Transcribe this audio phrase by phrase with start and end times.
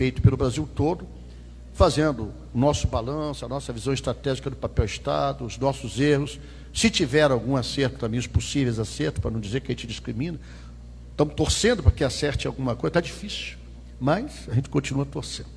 [0.00, 1.06] feito pelo Brasil todo,
[1.74, 6.40] fazendo o nosso balanço, a nossa visão estratégica do papel Estado, os nossos erros.
[6.72, 10.40] Se tiver algum acerto também, os possíveis acertos, para não dizer que a gente discrimina,
[11.10, 12.88] estamos torcendo para que acerte alguma coisa.
[12.88, 13.58] Está difícil,
[14.00, 15.50] mas a gente continua torcendo.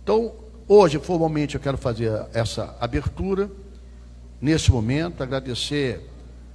[0.00, 0.32] Então,
[0.68, 3.50] hoje, formalmente, eu quero fazer essa abertura,
[4.40, 6.08] nesse momento, agradecer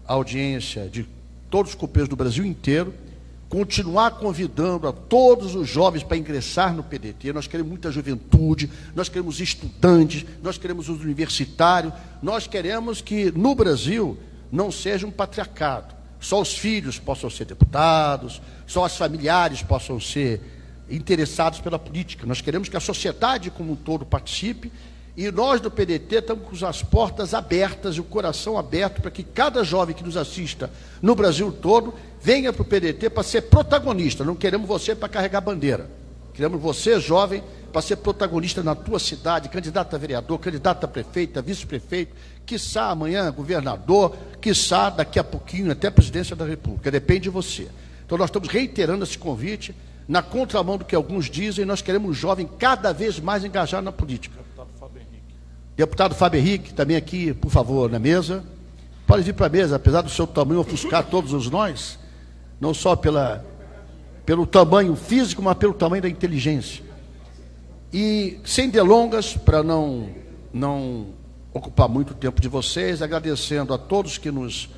[0.07, 1.05] a audiência de
[1.50, 2.94] todos os copeiros do Brasil inteiro,
[3.50, 7.32] continuar convidando a todos os jovens para ingressar no PDT.
[7.32, 13.55] Nós queremos muita juventude, nós queremos estudantes, nós queremos os universitários, nós queremos que no
[13.55, 14.18] Brasil
[14.52, 15.95] não seja um patriarcado.
[16.20, 20.41] Só os filhos possam ser deputados, só os familiares possam ser
[20.90, 22.26] interessados pela política.
[22.26, 24.71] Nós queremos que a sociedade como um todo participe
[25.17, 29.23] e nós do PDT estamos com as portas abertas e o coração aberto para que
[29.23, 30.70] cada jovem que nos assista
[31.02, 34.23] no Brasil todo venha para o PDT para ser protagonista.
[34.23, 35.90] Não queremos você para carregar bandeira.
[36.35, 37.43] Queremos você, jovem,
[37.73, 42.91] para ser protagonista na tua cidade, candidato a vereador, candidato a prefeito, a vice-prefeito, quiçá
[42.91, 46.91] amanhã governador, quiçá daqui a pouquinho até presidência da República.
[46.91, 47.68] Depende de você.
[48.05, 49.73] Então nós estamos reiterando esse convite.
[50.07, 53.91] Na contramão do que alguns dizem, nós queremos um jovem cada vez mais engajado na
[53.91, 54.46] política.
[55.77, 58.43] Deputado Fábio Henrique, também aqui, por favor, na mesa.
[59.05, 61.99] Pode vir para a mesa, apesar do seu tamanho ofuscar todos os nós,
[62.59, 63.45] não só pela,
[64.25, 66.83] pelo tamanho físico, mas pelo tamanho da inteligência.
[67.94, 70.09] E, sem delongas, para não,
[70.51, 71.09] não
[71.53, 74.72] ocupar muito tempo de vocês, agradecendo a todos que nos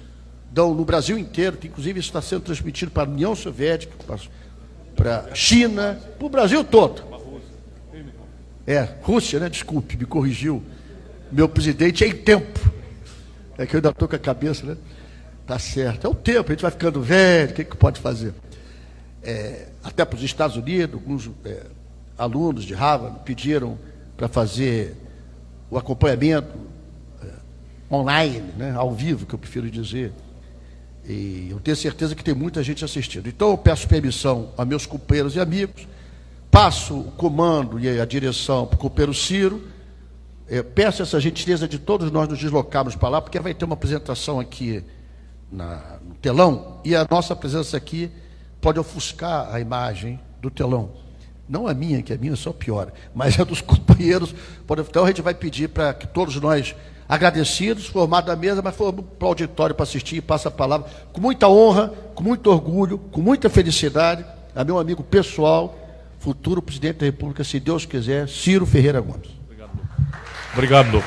[0.51, 3.95] dão no Brasil inteiro, que inclusive está sendo transmitido para a União Soviética,
[4.97, 7.01] para a China, para o Brasil todo.
[8.67, 9.47] É, Rússia, né?
[9.47, 10.61] Desculpe, me corrigiu
[11.31, 12.59] meu presidente em tempo.
[13.57, 14.77] É que eu ainda estou com a cabeça, né?
[15.45, 16.05] Tá certo.
[16.05, 18.33] É o tempo, a gente vai ficando velho, o que, que pode fazer?
[19.21, 21.65] É, até para os Estados Unidos, alguns é,
[22.17, 23.77] alunos de Harvard pediram
[24.15, 24.95] para fazer
[25.69, 26.55] o acompanhamento
[27.21, 30.13] é, online, né, ao vivo, que eu prefiro dizer.
[31.07, 33.27] E eu tenho certeza que tem muita gente assistindo.
[33.27, 35.87] Então eu peço permissão a meus companheiros e amigos,
[36.51, 39.63] passo o comando e a direção para o companheiro Ciro
[40.49, 43.75] eu peço essa gentileza de todos nós nos deslocarmos para lá, porque vai ter uma
[43.75, 44.83] apresentação aqui
[45.51, 48.11] na, no telão, e a nossa presença aqui
[48.59, 50.91] pode ofuscar a imagem do telão.
[51.47, 54.33] Não a minha, que a minha só piora, mas a dos companheiros.
[54.87, 56.75] Então a gente vai pedir para que todos nós,
[57.07, 60.89] agradecidos, formados da mesa, mas formos para o auditório para assistir e passa a palavra
[61.13, 65.77] com muita honra, com muito orgulho, com muita felicidade, a meu amigo pessoal,
[66.19, 69.38] futuro presidente da República, se Deus quiser, Ciro Ferreira Gomes.
[70.53, 71.03] Obrigado.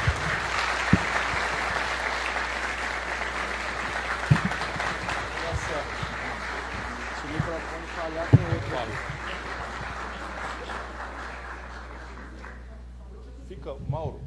[13.49, 14.21] Fica, Mauro.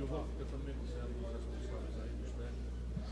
[0.00, 0.26] Eu vou,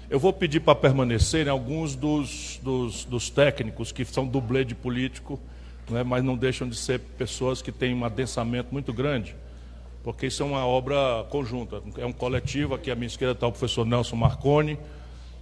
[0.08, 5.40] Eu vou pedir para permanecerem alguns dos, dos, dos técnicos que são dublê de político
[5.88, 9.34] né, mas não deixam de ser pessoas que têm um adensamento muito grande,
[10.02, 12.74] porque isso é uma obra conjunta, é um coletivo.
[12.74, 14.78] Aqui à minha esquerda está o professor Nelson Marconi,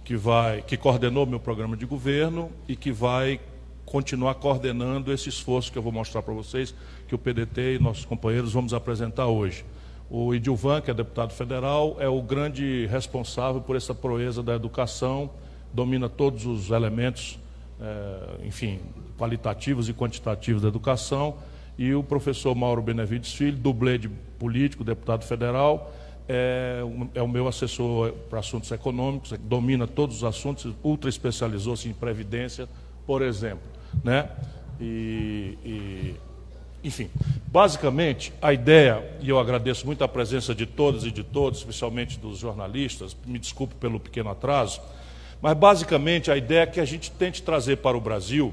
[0.03, 3.39] que, vai, que coordenou meu programa de governo e que vai
[3.85, 6.73] continuar coordenando esse esforço que eu vou mostrar para vocês,
[7.07, 9.63] que o PDT e nossos companheiros vamos apresentar hoje.
[10.09, 15.29] O Idilvan, que é deputado federal, é o grande responsável por essa proeza da educação,
[15.73, 17.37] domina todos os elementos
[17.81, 18.79] é, enfim,
[19.17, 21.35] qualitativos e quantitativos da educação,
[21.77, 24.07] e o professor Mauro Benevides Filho, dublê de
[24.39, 25.93] político, deputado federal,
[26.27, 26.81] é,
[27.13, 32.67] é o meu assessor para assuntos econômicos, domina todos os assuntos, ultra especializou-se em previdência,
[33.05, 33.67] por exemplo.
[34.03, 34.29] Né?
[34.79, 36.15] E, e,
[36.83, 37.09] enfim,
[37.47, 42.19] basicamente, a ideia, e eu agradeço muito a presença de todas e de todos, especialmente
[42.19, 44.81] dos jornalistas, me desculpe pelo pequeno atraso,
[45.45, 48.51] mas basicamente a ideia é que a gente tente trazer para o Brasil,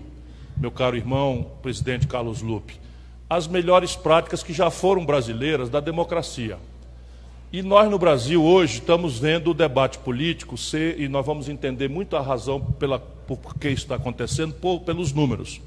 [0.59, 2.79] meu caro irmão, presidente Carlos Lupe,
[3.31, 6.59] as melhores práticas que já foram brasileiras da democracia.
[7.51, 11.89] E nós no Brasil hoje estamos vendo o debate político ser, e nós vamos entender
[11.89, 15.63] muito a razão pela, por que isso está acontecendo, por, pelos números.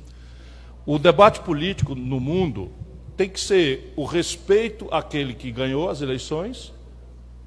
[0.86, 2.69] O debate político no mundo
[3.18, 6.71] tem que ser o respeito àquele que ganhou as eleições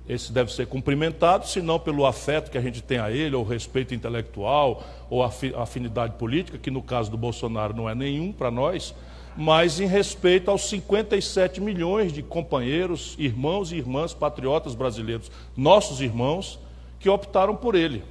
[0.08, 3.44] esse deve ser cumprimentado, se não pelo afeto que a gente tem a ele, ou
[3.44, 8.94] respeito intelectual, ou afinidade política, que no caso do Bolsonaro não é nenhum para nós,
[9.36, 16.58] mas em respeito aos 57 milhões de companheiros, irmãos e irmãs patriotas brasileiros, nossos irmãos,
[16.98, 18.02] que optaram por ele.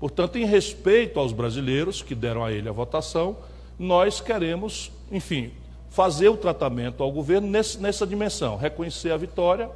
[0.00, 3.36] Portanto, em respeito aos brasileiros que deram a ele a votação,
[3.78, 5.52] nós queremos, enfim,
[5.90, 9.70] fazer o tratamento ao governo nesse, nessa dimensão, reconhecer a vitória,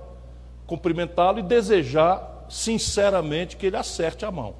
[0.70, 4.54] cumprimentá-lo e desejar sinceramente que ele acerte a mão.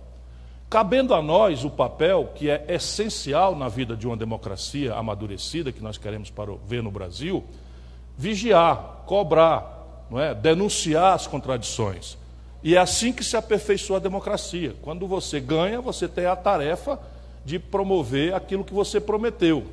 [0.68, 5.80] Cabendo a nós o papel que é essencial na vida de uma democracia amadurecida que
[5.80, 6.32] nós queremos
[6.66, 7.44] ver no Brasil,
[8.18, 10.34] vigiar, cobrar, não é?
[10.34, 12.18] denunciar as contradições.
[12.60, 14.74] E é assim que se aperfeiçoa a democracia.
[14.82, 16.98] Quando você ganha, você tem a tarefa
[17.44, 19.64] de promover aquilo que você prometeu.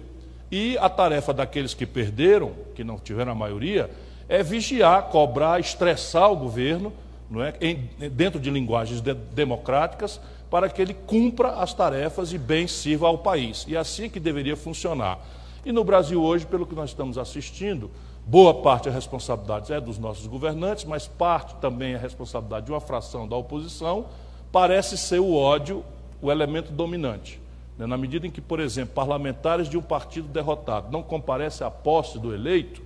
[0.51, 3.89] E a tarefa daqueles que perderam, que não tiveram a maioria,
[4.29, 6.91] é vigiar, cobrar, estressar o governo,
[7.29, 7.53] não é?
[7.61, 10.19] Em, dentro de linguagens de, democráticas,
[10.49, 13.65] para que ele cumpra as tarefas e bem sirva ao país.
[13.67, 15.19] E é assim que deveria funcionar.
[15.65, 17.91] E no Brasil hoje, pelo que nós estamos assistindo,
[18.25, 22.79] boa parte da responsabilidade é dos nossos governantes, mas parte também é responsabilidade de uma
[22.79, 24.05] fração da oposição,
[24.51, 25.83] parece ser o ódio
[26.21, 27.39] o elemento dominante.
[27.77, 27.85] Né?
[27.85, 32.17] Na medida em que, por exemplo, parlamentares de um partido derrotado não comparecem à posse
[32.17, 32.81] do eleito,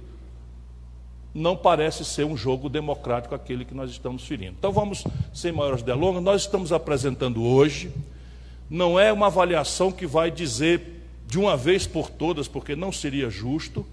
[1.34, 4.56] não parece ser um jogo democrático aquele que nós estamos ferindo.
[4.58, 7.92] Então vamos, sem maiores delongas, nós estamos apresentando hoje,
[8.70, 13.30] não é uma avaliação que vai dizer de uma vez por todas, porque não seria
[13.30, 13.86] justo,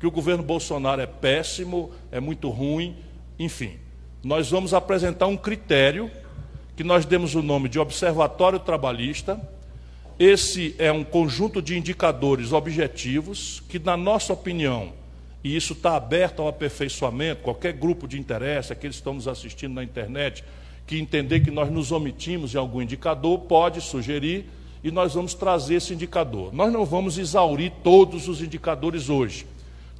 [0.00, 2.96] que o governo Bolsonaro é péssimo, é muito ruim,
[3.38, 3.76] enfim.
[4.22, 6.10] Nós vamos apresentar um critério
[6.76, 9.40] que nós demos o nome de Observatório Trabalhista,
[10.18, 14.92] esse é um conjunto de indicadores objetivos que, na nossa opinião,
[15.42, 19.74] e isso está aberto ao aperfeiçoamento, qualquer grupo de interesse, aqueles que estão nos assistindo
[19.74, 20.44] na internet,
[20.86, 24.46] que entender que nós nos omitimos em algum indicador, pode sugerir
[24.82, 26.52] e nós vamos trazer esse indicador.
[26.52, 29.46] Nós não vamos exaurir todos os indicadores hoje.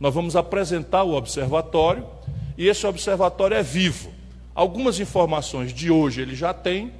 [0.00, 2.06] Nós vamos apresentar o observatório
[2.56, 4.10] e esse observatório é vivo.
[4.54, 6.92] Algumas informações de hoje ele já tem,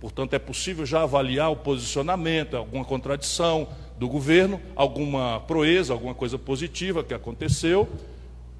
[0.00, 3.66] Portanto, é possível já avaliar o posicionamento, alguma contradição
[3.98, 7.88] do governo, alguma proeza, alguma coisa positiva que aconteceu,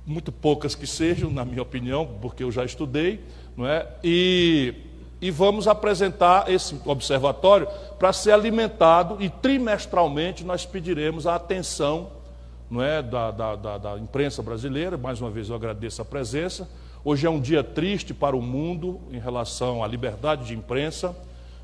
[0.04, 3.20] muito poucas que sejam, na minha opinião, porque eu já estudei,
[3.56, 3.86] não é?
[4.02, 4.74] E,
[5.20, 7.68] e vamos apresentar esse observatório
[7.98, 12.10] para ser alimentado e trimestralmente nós pediremos a atenção
[12.70, 14.98] não é, da, da, da, da imprensa brasileira.
[14.98, 16.68] Mais uma vez eu agradeço a presença.
[17.04, 21.16] Hoje é um dia triste para o mundo em relação à liberdade de imprensa.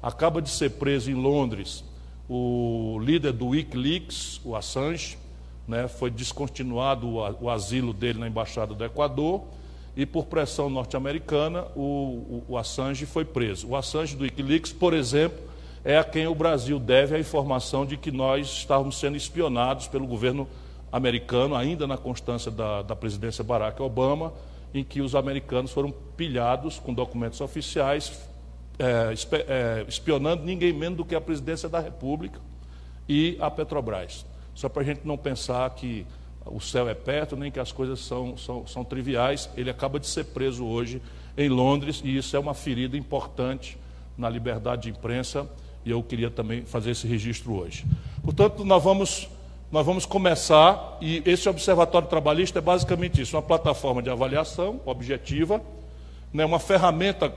[0.03, 1.85] Acaba de ser preso em Londres
[2.29, 5.19] o líder do Wikileaks, o Assange,
[5.67, 9.43] né, foi descontinuado o, o, asilo dele na Embaixada do Equador
[9.97, 13.69] e, por pressão norte-americana, o, o, o Assange foi preso.
[13.69, 15.39] O Assange do Wikileaks, por exemplo,
[15.85, 20.07] é a quem o Brasil deve a informação de que nós estávamos sendo espionados pelo
[20.07, 20.49] governo
[20.91, 24.33] americano, ainda na constância da, da presidência Barack Obama,
[24.73, 28.13] em que os americanos foram pilhados com documentos oficiais,
[28.79, 32.41] é, espionando ninguém menos do que a presidência da República
[33.09, 34.27] e a Petrobras.
[34.55, 36.07] Só para a gente não pensar que
[36.47, 39.49] o céu é perto, nem que as coisas são, são, são triviais.
[39.57, 41.01] Ele acaba de ser preso hoje
[41.37, 43.79] em Londres e isso é uma ferida importante
[44.17, 45.49] na liberdade de imprensa
[45.85, 47.85] e eu queria também fazer esse registro hoje.
[48.23, 49.29] Portanto, nós vamos,
[49.71, 55.61] nós vamos começar, e esse Observatório Trabalhista é basicamente isso, uma plataforma de avaliação objetiva,
[56.33, 57.35] né, uma ferramenta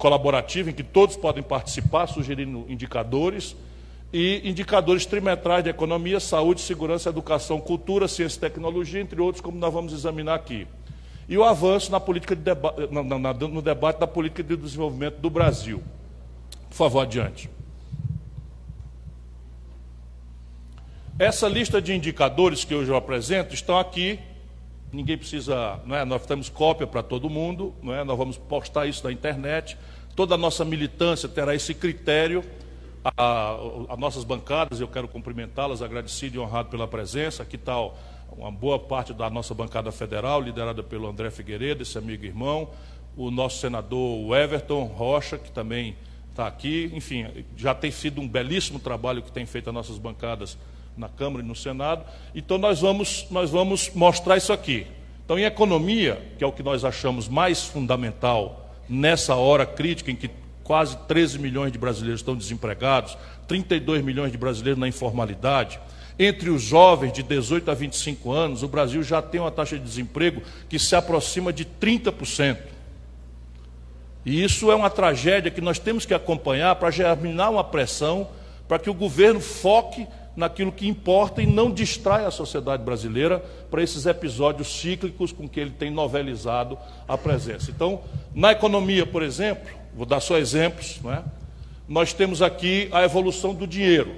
[0.00, 3.54] colaborativa em que todos podem participar, sugerindo indicadores,
[4.10, 9.58] e indicadores trimestrais de economia, saúde, segurança, educação, cultura, ciência e tecnologia, entre outros, como
[9.58, 10.66] nós vamos examinar aqui.
[11.28, 15.18] E o avanço na política de deba na, na, no debate da política de desenvolvimento
[15.18, 15.82] do Brasil.
[16.70, 17.50] Por favor, adiante.
[21.18, 24.18] Essa lista de indicadores que hoje eu apresento estão aqui
[24.92, 26.04] ninguém precisa, não é?
[26.04, 28.04] nós temos cópia para todo mundo, não é?
[28.04, 29.76] nós vamos postar isso na internet,
[30.20, 32.44] toda a nossa militância terá esse critério,
[33.02, 37.74] as nossas bancadas, eu quero cumprimentá-las, agradecido e honrado pela presença, aqui está
[38.30, 42.68] uma boa parte da nossa bancada federal, liderada pelo André Figueiredo, esse amigo e irmão,
[43.16, 45.96] o nosso senador Everton Rocha, que também
[46.28, 50.58] está aqui, enfim, já tem sido um belíssimo trabalho que tem feito as nossas bancadas
[50.98, 52.04] na Câmara e no Senado.
[52.34, 54.86] Então nós vamos, nós vamos mostrar isso aqui.
[55.24, 60.16] Então, em economia, que é o que nós achamos mais fundamental nessa hora crítica em
[60.16, 60.28] que
[60.64, 63.16] quase 13 milhões de brasileiros estão desempregados,
[63.46, 65.80] 32 milhões de brasileiros na informalidade.
[66.18, 69.84] Entre os jovens de 18 a 25 anos, o Brasil já tem uma taxa de
[69.84, 72.58] desemprego que se aproxima de 30%.
[74.26, 78.28] E isso é uma tragédia que nós temos que acompanhar para germinar uma pressão
[78.68, 80.06] para que o governo foque
[80.36, 85.60] naquilo que importa e não distrai a sociedade brasileira para esses episódios cíclicos com que
[85.60, 87.70] ele tem novelizado a presença.
[87.70, 88.00] Então,
[88.34, 91.22] na economia, por exemplo, vou dar só exemplos, não é?
[91.90, 94.14] nós temos aqui a evolução do dinheiro.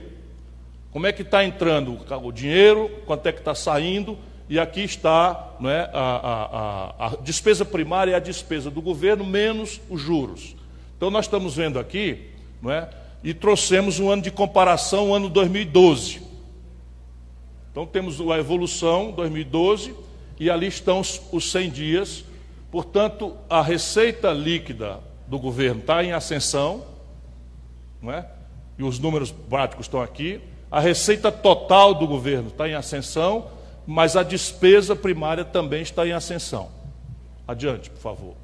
[0.91, 5.55] Como é que está entrando o dinheiro, quanto é que está saindo, e aqui está
[5.59, 10.55] não é, a, a, a despesa primária e a despesa do governo, menos os juros.
[10.95, 12.29] Então nós estamos vendo aqui,
[12.61, 12.91] não é,
[13.23, 16.23] e trouxemos um ano de comparação, o ano 2012.
[17.71, 19.95] Então temos a evolução 2012
[20.39, 22.25] e ali estão os, os 100 dias.
[22.71, 26.85] Portanto, a receita líquida do governo está em ascensão,
[28.01, 28.27] não é?
[28.79, 30.41] e os números práticos estão aqui.
[30.71, 33.47] A receita total do governo está em ascensão,
[33.87, 36.71] mas a despesa primária também está em ascensão.
[37.47, 38.35] Adiante, por favor.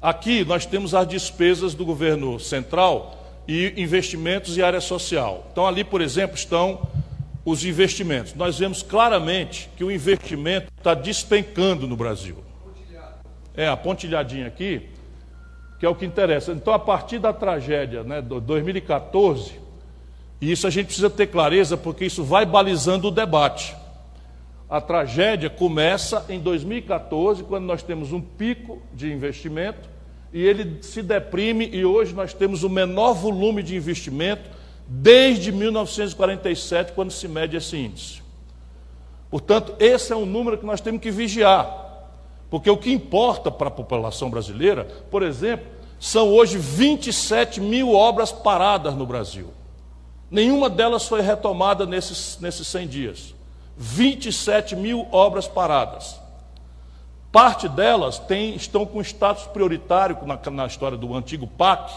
[0.00, 5.46] Aqui nós temos as despesas do governo central e investimentos e área social.
[5.52, 6.86] Então, ali, por exemplo, estão
[7.44, 8.34] os investimentos.
[8.34, 12.36] Nós vemos claramente que o investimento está despencando no Brasil.
[13.56, 14.88] É, a pontilhadinha aqui,
[15.78, 16.52] que é o que interessa.
[16.52, 19.60] Então, a partir da tragédia né, de 2014,
[20.40, 23.76] e isso a gente precisa ter clareza, porque isso vai balizando o debate.
[24.68, 29.88] A tragédia começa em 2014, quando nós temos um pico de investimento,
[30.34, 34.50] e ele se deprime, e hoje nós temos o menor volume de investimento
[34.84, 38.20] desde 1947, quando se mede esse índice.
[39.30, 41.82] Portanto, esse é um número que nós temos que vigiar.
[42.50, 45.66] Porque o que importa para a população brasileira, por exemplo,
[46.00, 49.52] são hoje 27 mil obras paradas no Brasil.
[50.28, 53.34] Nenhuma delas foi retomada nesses, nesses 100 dias.
[53.76, 56.23] 27 mil obras paradas.
[57.34, 61.92] Parte delas tem, estão com status prioritário na, na história do antigo PAC,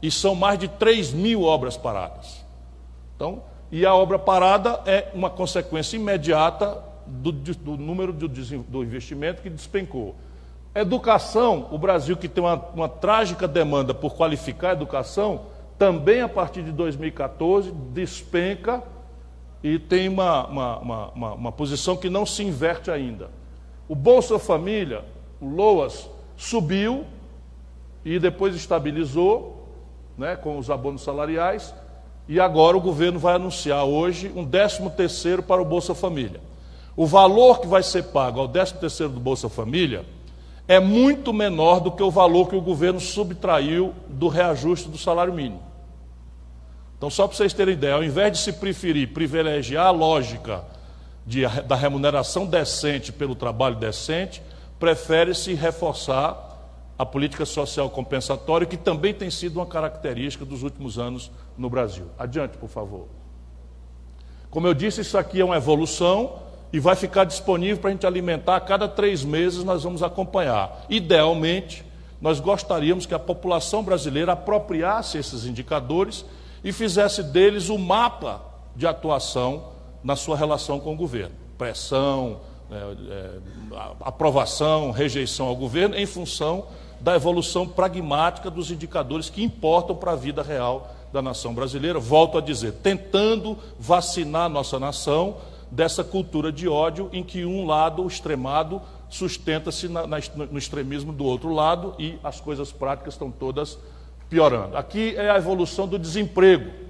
[0.00, 2.46] e são mais de 3 mil obras paradas.
[3.16, 3.42] Então,
[3.72, 9.50] e a obra parada é uma consequência imediata do, do número do, do investimento que
[9.50, 10.14] despencou.
[10.72, 16.28] Educação, o Brasil que tem uma, uma trágica demanda por qualificar a educação, também a
[16.28, 18.80] partir de 2014 despenca
[19.60, 23.36] e tem uma, uma, uma, uma, posição que não se inverte ainda.
[23.88, 25.04] O Bolsa Família,
[25.40, 27.06] o LOAS, subiu
[28.04, 29.66] e depois estabilizou
[30.16, 31.74] né, com os abonos salariais,
[32.28, 36.40] e agora o governo vai anunciar hoje um 13 terceiro para o Bolsa Família.
[36.94, 40.04] O valor que vai ser pago ao 13 terceiro do Bolsa Família
[40.66, 45.32] é muito menor do que o valor que o governo subtraiu do reajuste do salário
[45.32, 45.62] mínimo.
[46.98, 50.64] Então, só para vocês terem ideia, ao invés de se preferir privilegiar a lógica
[51.28, 54.42] de, da remuneração decente pelo trabalho decente,
[54.80, 56.46] prefere-se reforçar
[56.98, 62.06] a política social compensatória, que também tem sido uma característica dos últimos anos no Brasil.
[62.18, 63.08] Adiante, por favor.
[64.50, 66.38] Como eu disse, isso aqui é uma evolução
[66.72, 68.56] e vai ficar disponível para a gente alimentar.
[68.56, 70.86] A cada três meses nós vamos acompanhar.
[70.88, 71.84] Idealmente,
[72.22, 76.24] nós gostaríamos que a população brasileira apropriasse esses indicadores
[76.64, 78.40] e fizesse deles o mapa
[78.74, 79.76] de atuação
[80.08, 81.34] na sua relação com o governo.
[81.58, 82.74] Pressão, é,
[83.10, 83.30] é,
[84.00, 86.64] aprovação, rejeição ao governo, em função
[86.98, 91.98] da evolução pragmática dos indicadores que importam para a vida real da nação brasileira.
[91.98, 95.36] Volto a dizer, tentando vacinar nossa nação
[95.70, 101.52] dessa cultura de ódio em que um lado, o extremado, sustenta-se no extremismo do outro
[101.52, 103.76] lado e as coisas práticas estão todas
[104.30, 104.74] piorando.
[104.74, 106.87] Aqui é a evolução do desemprego,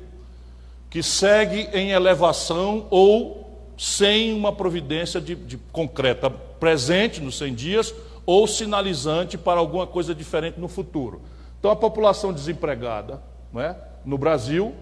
[0.90, 7.94] que segue em elevação ou sem uma providência de, de concreta presente nos 100 dias
[8.26, 11.22] ou sinalizante para alguma coisa diferente no futuro.
[11.58, 13.76] Então, a população desempregada não é?
[14.04, 14.74] no Brasil,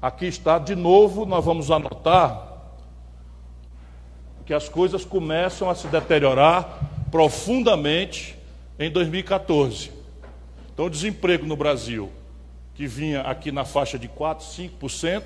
[0.00, 2.50] aqui está, de novo, nós vamos anotar
[4.44, 8.36] que as coisas começam a se deteriorar profundamente
[8.78, 9.92] em 2014.
[10.72, 12.10] Então, o desemprego no Brasil,
[12.74, 15.22] que vinha aqui na faixa de 4, 5%,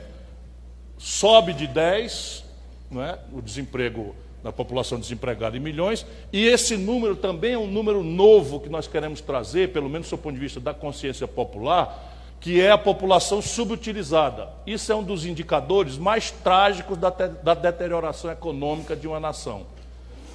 [0.99, 2.45] sobe de 10%,
[2.91, 3.19] não é?
[3.33, 8.61] o desemprego da população desempregada em milhões, e esse número também é um número novo
[8.61, 12.71] que nós queremos trazer, pelo menos do ponto de vista da consciência popular, que é
[12.71, 14.49] a população subutilizada.
[14.67, 19.67] Isso é um dos indicadores mais trágicos da, da deterioração econômica de uma nação.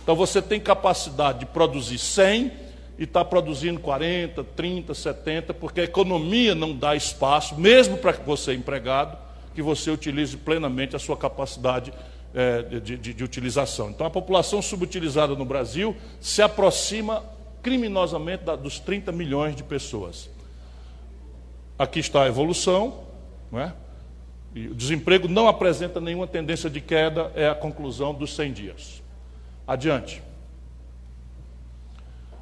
[0.03, 2.51] Então você tem capacidade de produzir 100
[2.97, 8.53] e está produzindo 40, 30, 70, porque a economia não dá espaço, mesmo para você
[8.53, 9.17] empregado,
[9.53, 11.93] que você utilize plenamente a sua capacidade
[12.33, 13.89] é, de, de, de utilização.
[13.89, 17.23] Então a população subutilizada no Brasil se aproxima
[17.61, 20.29] criminosamente da, dos 30 milhões de pessoas.
[21.77, 23.03] Aqui está a evolução,
[23.51, 23.73] não é?
[24.53, 29.01] E o desemprego não apresenta nenhuma tendência de queda, é a conclusão dos 100 dias.
[29.65, 30.21] Adiante.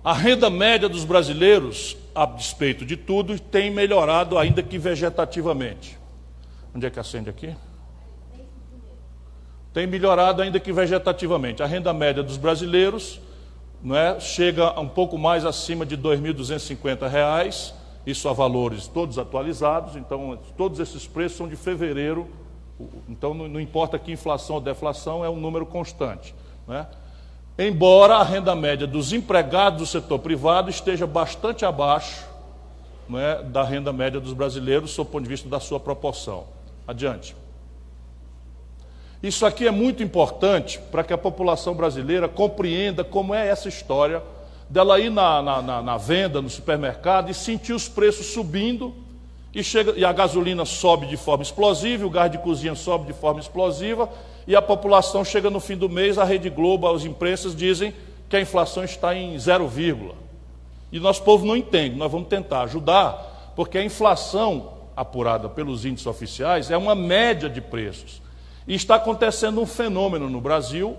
[0.04, 5.98] A renda média dos brasileiros a despeito de tudo, tem melhorado ainda que vegetativamente.
[6.76, 7.56] Onde é que acende aqui?
[9.74, 11.64] Tem melhorado ainda que vegetativamente.
[11.64, 13.22] A renda média dos brasileiros
[13.82, 17.74] não é, chega um pouco mais acima de R$ 2.250,
[18.06, 22.28] isso a valores todos atualizados, então todos esses preços são de fevereiro,
[23.08, 26.36] então não, não importa que inflação ou deflação, é um número constante.
[26.68, 26.86] Né?
[27.62, 32.26] Embora a renda média dos empregados do setor privado esteja bastante abaixo
[33.10, 36.46] né, da renda média dos brasileiros, sob o ponto de vista da sua proporção.
[36.88, 37.36] Adiante.
[39.22, 44.24] Isso aqui é muito importante para que a população brasileira compreenda como é essa história
[44.70, 48.96] dela ir na, na, na, venda, no supermercado e sentir os preços subindo
[49.54, 53.14] e, chega, e a gasolina sobe de forma explosiva, o gás de cozinha sobe de
[53.20, 54.08] forma explosiva
[54.48, 57.94] e a população chega no fim do mês, a Rede Globo, as imprensas dizem
[58.28, 60.16] que a inflação está em zero vírgula.
[60.92, 66.08] E nosso povo não entende, nós vamos tentar ajudar, porque a inflação apurada pelos índices
[66.08, 68.22] oficiais é uma média de preços.
[68.68, 70.98] E está acontecendo um fenômeno no Brasil,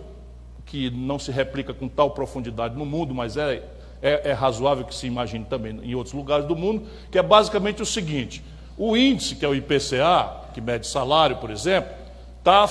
[0.66, 3.62] que não se replica com tal profundidade no mundo, mas é,
[4.00, 7.82] é, é razoável que se imagine também em outros lugares do mundo, que é basicamente
[7.82, 8.42] o seguinte:
[8.78, 11.92] o índice, que é o IPCA, que mede salário, por exemplo,
[12.38, 12.66] está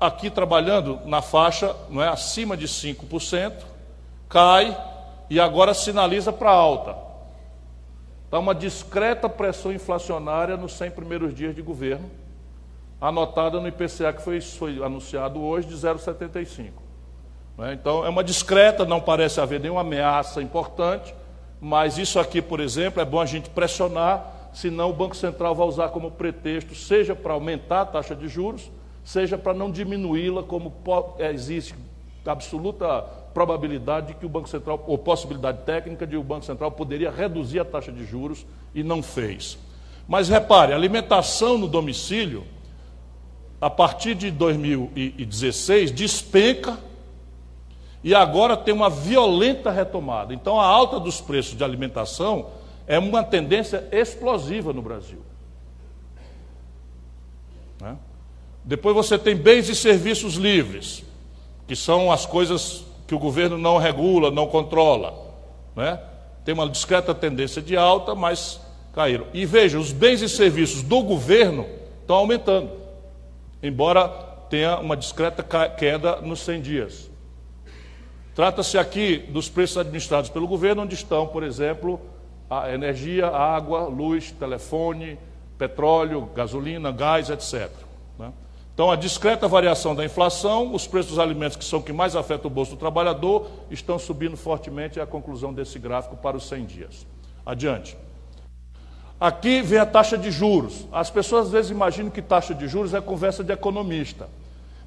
[0.00, 3.52] aqui trabalhando na faixa não é, acima de 5%,
[4.28, 4.76] cai
[5.28, 6.96] e agora sinaliza para alta.
[8.24, 12.10] Está uma discreta pressão inflacionária nos 100 primeiros dias de governo
[13.00, 16.70] anotada no IPCA que foi, foi anunciado hoje de 0,75.
[17.58, 17.74] Né?
[17.74, 21.14] Então, é uma discreta, não parece haver nenhuma ameaça importante,
[21.60, 25.66] mas isso aqui, por exemplo, é bom a gente pressionar, senão o Banco Central vai
[25.66, 28.70] usar como pretexto, seja para aumentar a taxa de juros,
[29.06, 30.74] seja para não diminuí-la, como
[31.20, 31.76] é, existe
[32.26, 37.08] absoluta probabilidade de que o Banco Central, ou possibilidade técnica de o Banco Central poderia
[37.08, 38.44] reduzir a taxa de juros
[38.74, 39.56] e não fez.
[40.08, 42.44] Mas repare, alimentação no domicílio
[43.60, 46.76] a partir de 2016, despenca
[48.02, 50.34] e agora tem uma violenta retomada.
[50.34, 52.48] Então, a alta dos preços de alimentação
[52.88, 55.20] é uma tendência explosiva no Brasil.
[57.80, 57.96] Né?
[58.66, 61.02] Depois você tem bens e serviços livres,
[61.66, 65.14] que são as coisas que o governo não regula, não controla.
[65.74, 65.98] Né?
[66.44, 68.60] Tem uma discreta tendência de alta, mas
[68.92, 69.26] caíram.
[69.32, 71.64] E veja, os bens e serviços do governo
[72.02, 72.86] estão aumentando
[73.62, 74.08] embora
[74.48, 77.10] tenha uma discreta queda nos 100 dias.
[78.34, 82.00] Trata-se aqui dos preços administrados pelo governo, onde estão, por exemplo,
[82.50, 85.18] a energia, a água, luz, telefone,
[85.58, 87.70] petróleo, gasolina, gás, etc.
[88.18, 88.30] Né?
[88.76, 92.14] Então, a discreta variação da inflação, os preços dos alimentos, que são o que mais
[92.14, 96.46] afeta o bolso do trabalhador, estão subindo fortemente, é a conclusão desse gráfico para os
[96.46, 97.06] 100 dias.
[97.46, 97.96] Adiante.
[99.18, 100.86] Aqui vem a taxa de juros.
[100.92, 104.28] As pessoas às vezes imaginam que taxa de juros é conversa de economista.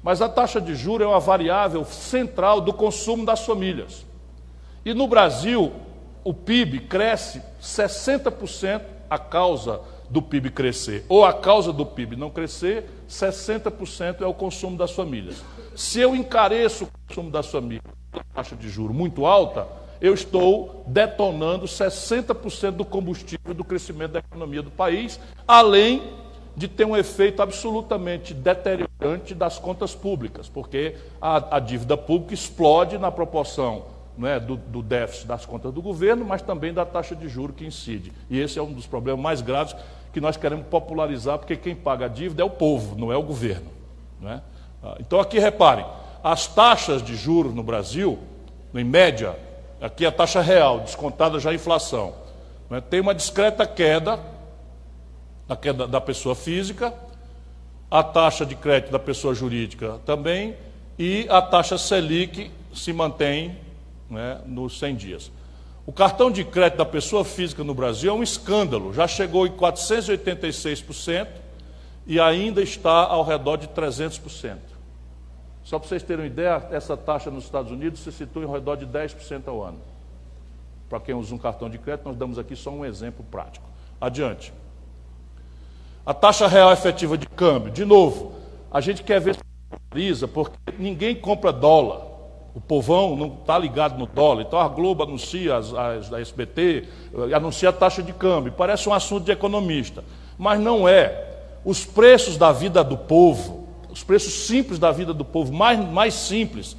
[0.04, 4.06] Mas a taxa de juros é uma variável central do consumo das famílias.
[4.84, 5.72] E no Brasil,
[6.22, 12.30] o PIB cresce 60% a causa do PIB crescer, ou a causa do PIB não
[12.30, 15.42] crescer, 60% é o consumo das famílias.
[15.74, 17.82] Se eu encareço o consumo das famílias,
[18.32, 19.66] taxa de juro muito alta,
[20.00, 26.02] eu estou detonando 60% do combustível do crescimento da economia do país, além
[26.56, 32.98] de ter um efeito absolutamente deteriorante das contas públicas, porque a, a dívida pública explode
[32.98, 33.84] na proporção
[34.22, 37.64] é, do, do, déficit das contas do governo, mas também da taxa de juro que
[37.64, 38.12] incide.
[38.28, 39.74] E esse é um dos problemas mais graves
[40.12, 43.22] que nós queremos popularizar, porque quem paga a dívida é o povo, não é o
[43.22, 43.70] governo.
[44.24, 44.40] É?
[44.98, 45.86] Então, aqui reparem,
[46.22, 48.18] as taxas de juros no Brasil,
[48.74, 49.36] em média,
[49.80, 52.14] aqui a taxa real, descontada já a inflação,
[52.68, 52.80] né?
[52.80, 54.18] tem uma discreta queda,
[55.48, 56.92] a queda da pessoa física,
[57.90, 60.54] a taxa de crédito da pessoa jurídica também,
[60.98, 63.56] e a taxa Selic se mantém
[64.08, 65.32] né, nos 100 dias.
[65.90, 69.50] O cartão de crédito da pessoa física no Brasil é um escândalo, já chegou em
[69.50, 71.26] 486%
[72.06, 74.56] e ainda está ao redor de 300%.
[75.64, 78.76] Só para vocês terem uma ideia, essa taxa nos Estados Unidos se situa em redor
[78.76, 79.80] de 10% ao ano.
[80.88, 83.68] Para quem usa um cartão de crédito, nós damos aqui só um exemplo prático.
[84.00, 84.52] Adiante.
[86.06, 88.34] A taxa real efetiva de câmbio, de novo,
[88.70, 92.09] a gente quer ver se porque ninguém compra dólar.
[92.54, 94.42] O povão não está ligado no dólar.
[94.42, 96.88] Então a Globo anuncia, as, as, a SBT,
[97.30, 98.52] eh, anuncia a taxa de câmbio.
[98.52, 100.02] Parece um assunto de economista.
[100.36, 101.28] Mas não é.
[101.64, 103.60] Os preços da vida do povo
[103.90, 106.76] os preços simples da vida do povo, mais, mais simples,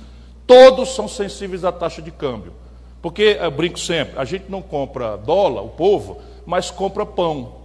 [0.48, 2.54] todos são sensíveis à taxa de câmbio.
[3.02, 7.56] Porque, eu brinco sempre, a gente não compra dólar, o povo, mas compra pão.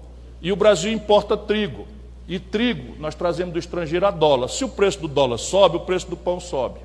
[0.41, 1.87] E o Brasil importa trigo.
[2.29, 4.49] E trigo nós trazemos do estrangeiro a dólar.
[4.49, 6.81] Se o preço do dólar sobe, o preço do pão sobe.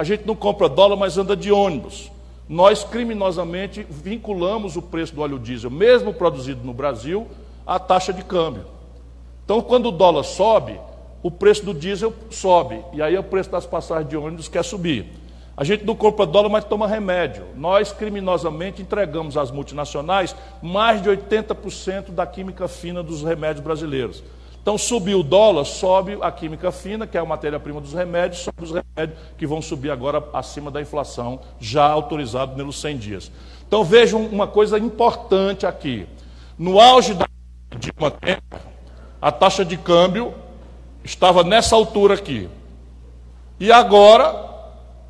[0.00, 2.10] A gente não compra dólar, mas anda de ônibus.
[2.48, 7.28] Nós criminosamente vinculamos o preço do óleo diesel, mesmo produzido no Brasil,
[7.66, 8.64] à taxa de câmbio.
[9.44, 10.80] Então, quando o dólar sobe,
[11.22, 12.82] o preço do diesel sobe.
[12.94, 15.04] E aí o preço das passagens de ônibus quer subir.
[15.54, 17.44] A gente não compra dólar, mas toma remédio.
[17.54, 24.24] Nós, criminosamente, entregamos às multinacionais mais de 80% da química fina dos remédios brasileiros.
[24.62, 28.62] Então, subiu o dólar, sobe a química fina, que é a matéria-prima dos remédios, sobe
[28.62, 33.32] os remédios que vão subir agora acima da inflação, já autorizado pelos 100 dias.
[33.66, 36.06] Então, vejam uma coisa importante aqui.
[36.58, 37.26] No auge da
[39.22, 40.34] a taxa de câmbio
[41.04, 42.48] estava nessa altura aqui.
[43.58, 44.48] E agora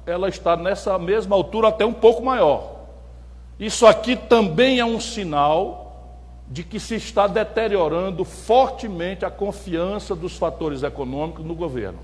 [0.07, 2.81] ela está nessa mesma altura, até um pouco maior.
[3.59, 5.90] Isso aqui também é um sinal
[6.51, 12.01] de que se está deteriorando fortemente a confiança dos fatores econômicos no governo.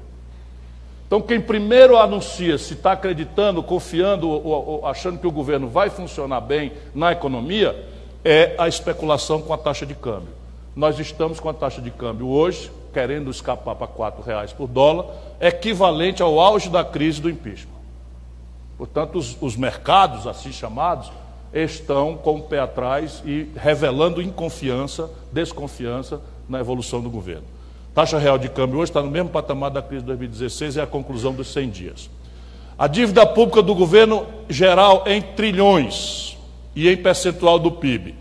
[1.04, 5.90] Então, quem primeiro anuncia se está acreditando, confiando, ou, ou, achando que o governo vai
[5.90, 7.76] funcionar bem na economia,
[8.24, 10.30] é a especulação com a taxa de câmbio.
[10.76, 15.06] Nós estamos com a taxa de câmbio hoje, querendo escapar para R$ reais por dólar,
[15.40, 17.74] equivalente ao auge da crise do impeachment.
[18.78, 21.11] Portanto, os, os mercados, assim chamados,
[21.52, 27.44] estão com o pé atrás e revelando inconfiança, desconfiança na evolução do governo.
[27.94, 30.82] Taxa real de câmbio hoje está no mesmo patamar da crise de 2016 e é
[30.82, 32.11] a conclusão dos 100 dias.
[32.78, 36.37] A dívida pública do governo geral em trilhões
[36.74, 38.14] e em percentual do PIB.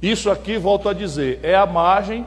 [0.00, 2.24] Isso aqui, volto a dizer, é a margem.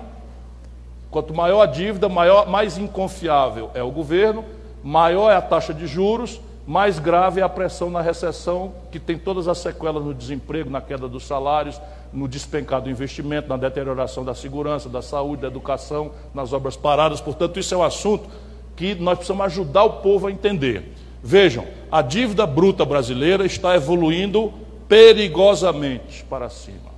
[1.09, 4.43] Quanto maior a dívida, maior, mais inconfiável é o governo,
[4.83, 9.17] maior é a taxa de juros mais grave é a pressão na recessão, que tem
[9.17, 11.81] todas as sequelas no desemprego, na queda dos salários,
[12.13, 17.19] no despencar do investimento, na deterioração da segurança, da saúde, da educação, nas obras paradas.
[17.19, 18.29] Portanto, isso é um assunto
[18.75, 20.93] que nós precisamos ajudar o povo a entender.
[21.23, 24.53] Vejam, a dívida bruta brasileira está evoluindo
[24.87, 26.91] perigosamente para cima.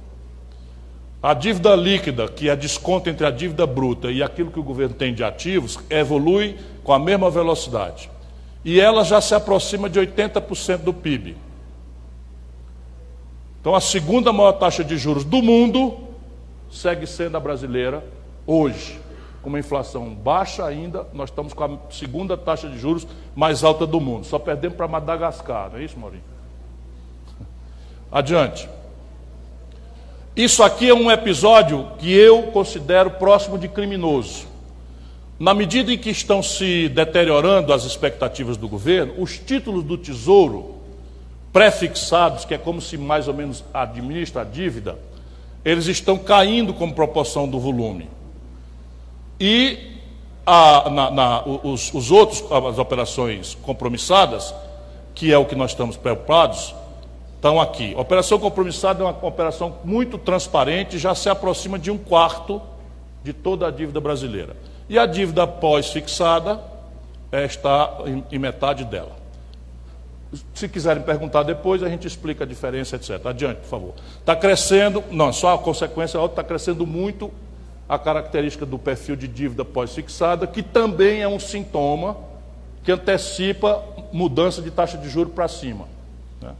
[1.23, 4.95] A dívida líquida, que é desconto entre a dívida bruta e aquilo que o governo
[4.95, 8.09] tem de ativos, evolui com a mesma velocidade
[8.63, 11.37] e ela já se aproxima de 80% do PIB.
[13.59, 15.97] Então, a segunda maior taxa de juros do mundo
[16.69, 18.03] segue sendo a brasileira
[18.45, 18.99] hoje.
[19.41, 23.85] Com uma inflação baixa ainda, nós estamos com a segunda taxa de juros mais alta
[23.85, 24.25] do mundo.
[24.25, 26.23] Só perdemos para Madagascar, não é isso, Maurinho?
[28.11, 28.69] Adiante.
[30.35, 34.50] Isso aqui é um episódio que eu considero próximo de criminoso.
[35.41, 40.75] Na medida em que estão se deteriorando as expectativas do governo, os títulos do Tesouro
[41.51, 44.99] prefixados, que é como se mais ou menos administra a dívida,
[45.65, 48.07] eles estão caindo como proporção do volume.
[49.39, 49.79] E
[50.45, 54.53] a, na, na, os, os outros, as operações compromissadas,
[55.15, 56.75] que é o que nós estamos preocupados,
[57.35, 57.95] estão aqui.
[57.95, 62.61] A operação compromissada é uma operação muito transparente, já se aproxima de um quarto
[63.23, 64.55] de toda a dívida brasileira.
[64.91, 66.59] E a dívida pós-fixada
[67.31, 69.15] é, está em, em metade dela.
[70.53, 73.25] Se quiserem perguntar depois, a gente explica a diferença, etc.
[73.25, 73.93] Adiante, por favor.
[74.19, 77.31] Está crescendo, não, só a consequência é está crescendo muito
[77.87, 82.17] a característica do perfil de dívida pós-fixada, que também é um sintoma
[82.83, 85.87] que antecipa mudança de taxa de juros para cima.
[86.41, 86.51] Né?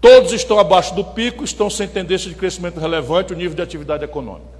[0.00, 4.02] Todos estão abaixo do pico, estão sem tendência de crescimento relevante, o nível de atividade
[4.02, 4.56] econômica.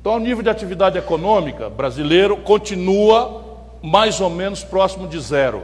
[0.00, 3.44] Então, o nível de atividade econômica brasileiro continua
[3.82, 5.62] mais ou menos próximo de zero.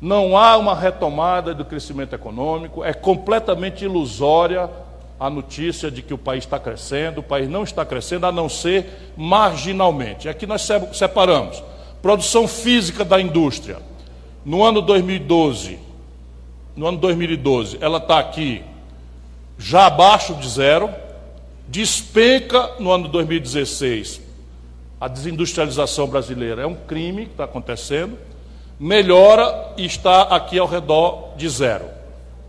[0.00, 4.70] Não há uma retomada do crescimento econômico, é completamente ilusória
[5.18, 8.48] a notícia de que o país está crescendo, o país não está crescendo, a não
[8.48, 10.28] ser marginalmente.
[10.28, 11.62] Aqui nós separamos
[12.00, 13.78] produção física da indústria.
[14.44, 15.78] No ano 2012,
[16.76, 18.62] no ano 2012, ela está aqui
[19.58, 20.88] já abaixo de zero,
[21.68, 24.22] despenca no ano 2016.
[25.00, 28.18] A desindustrialização brasileira é um crime que está acontecendo,
[28.80, 31.84] melhora e está aqui ao redor de zero.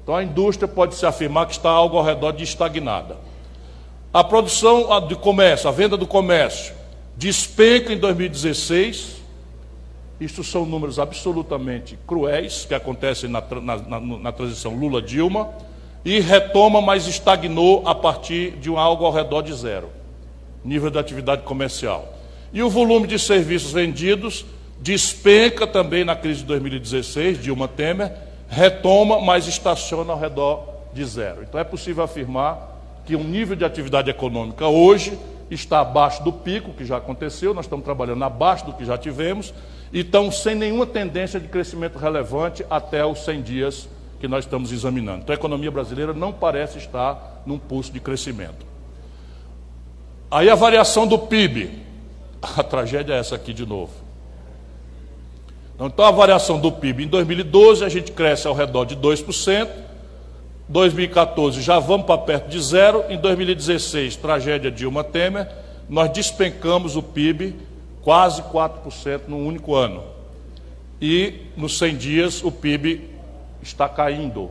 [0.02, 3.18] Então a indústria pode se afirmar que está algo ao redor de estagnada.
[4.12, 6.74] A produção de comércio, a venda do comércio,
[7.16, 9.20] despenca em 2016.
[10.20, 15.50] Isso são números absolutamente cruéis que acontecem na, na, na, na transição Lula-Dilma
[16.04, 19.90] e retoma, mas estagnou a partir de um algo ao redor de zero,
[20.64, 22.14] nível de atividade comercial.
[22.54, 24.46] E o volume de serviços vendidos
[24.80, 28.12] despenca também na crise de 2016, Dilma Temer,
[28.48, 31.44] retoma, mas estaciona ao redor de zero.
[31.44, 35.18] Então é possível afirmar que o nível de atividade econômica hoje
[35.52, 39.54] está abaixo do pico, que já aconteceu, nós estamos trabalhando abaixo do que já tivemos,
[39.92, 44.72] e estão sem nenhuma tendência de crescimento relevante até os 100 dias que nós estamos
[44.72, 45.22] examinando.
[45.24, 48.66] Então a economia brasileira não parece estar num pulso de crescimento.
[50.30, 51.88] Aí a variação do PIB.
[52.56, 53.92] A tragédia é essa aqui de novo.
[55.80, 59.68] Então a variação do PIB em 2012 a gente cresce ao redor de 2%.
[60.68, 63.04] 2014 já vamos para perto de zero.
[63.10, 65.50] Em 2016, tragédia Dilma Temer,
[65.90, 67.56] nós despencamos o PIB
[68.02, 70.04] quase 4% num único ano.
[71.02, 73.19] E nos 100 dias o PIB
[73.62, 74.50] está caindo.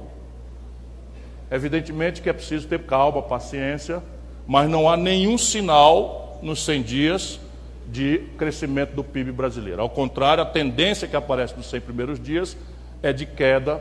[1.50, 4.02] Evidentemente que é preciso ter calma, paciência,
[4.46, 7.40] mas não há nenhum sinal nos 100 dias
[7.86, 9.80] de crescimento do PIB brasileiro.
[9.80, 12.56] Ao contrário, a tendência que aparece nos 100 primeiros dias
[13.02, 13.80] é de queda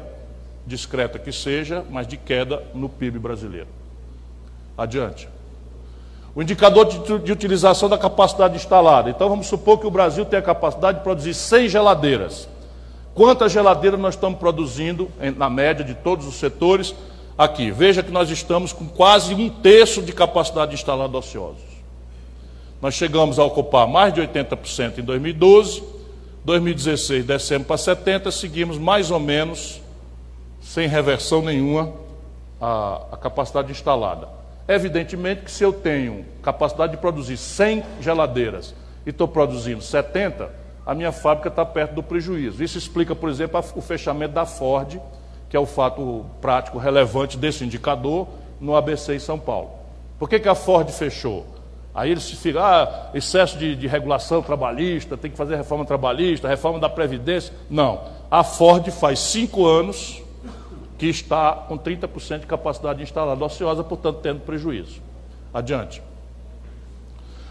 [0.66, 3.68] discreta que seja, mas de queda no PIB brasileiro.
[4.78, 5.28] Adiante.
[6.36, 9.10] O indicador de, de, utilização da capacidade instalada.
[9.10, 12.48] Então, vamos supor que o Brasil tem a capacidade de produzir 100 geladeiras.
[13.18, 16.94] Quantas geladeiras nós estamos produzindo, na média de todos os setores,
[17.36, 17.72] aqui?
[17.72, 21.64] Veja que nós estamos com quase um terço de capacidade instalada ociosos.
[22.80, 25.84] Nós chegamos a ocupar mais de 80% em 2012,
[26.46, 29.82] 2016 descemos para 70%, seguimos mais ou menos
[30.62, 31.92] sem reversão nenhuma,
[32.62, 34.30] a, a capacidade instalada.
[34.68, 38.76] Evidentemente que se eu tenho capacidade de produzir 100 geladeiras
[39.08, 42.64] e estou produzindo 70, a minha fábrica está perto do prejuízo.
[42.64, 44.98] Isso explica, por exemplo, o fechamento da Ford,
[45.50, 48.26] que é o fato prático relevante desse indicador
[48.58, 49.72] no ABC em São Paulo.
[50.18, 51.46] Por que, que a Ford fechou?
[51.94, 56.80] Aí eles ficam, ah, excesso de, de regulação trabalhista, tem que fazer reforma trabalhista, reforma
[56.80, 57.54] da Previdência.
[57.70, 58.04] Não.
[58.32, 60.24] A Ford faz cinco anos
[60.98, 65.02] que está com 30% de capacidade instalada ociosa, portanto, tendo prejuízo.
[65.54, 66.02] Adiante.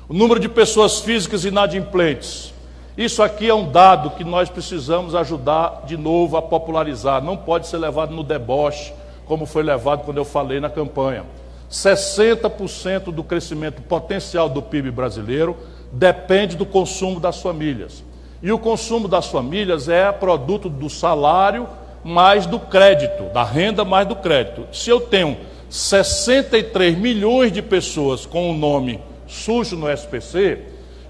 [0.09, 2.56] O número de pessoas físicas inadimplentes.
[2.97, 7.23] Isso aqui é um dado que nós precisamos ajudar de novo a popularizar.
[7.23, 8.95] Não pode ser levado no deboche,
[9.27, 11.25] como foi levado quando eu falei na campanha.
[11.71, 15.57] 60% do crescimento potencial do PIB brasileiro
[15.93, 18.03] depende do consumo das famílias.
[18.43, 21.69] E o consumo das famílias é produto do salário
[22.03, 24.67] mais do crédito, da renda mais do crédito.
[24.73, 25.37] Se eu tenho
[25.69, 30.63] 63 milhões de pessoas com o nome sujo no SPC,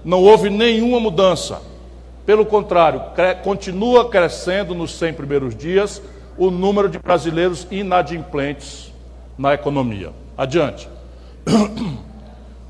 [0.03, 1.61] não houve nenhuma mudança.
[2.27, 3.01] Pelo contrário,
[3.41, 6.01] continua crescendo nos 100 primeiros dias
[6.37, 8.91] o número de brasileiros inadimplentes
[9.37, 10.11] na economia.
[10.37, 10.89] Adiante.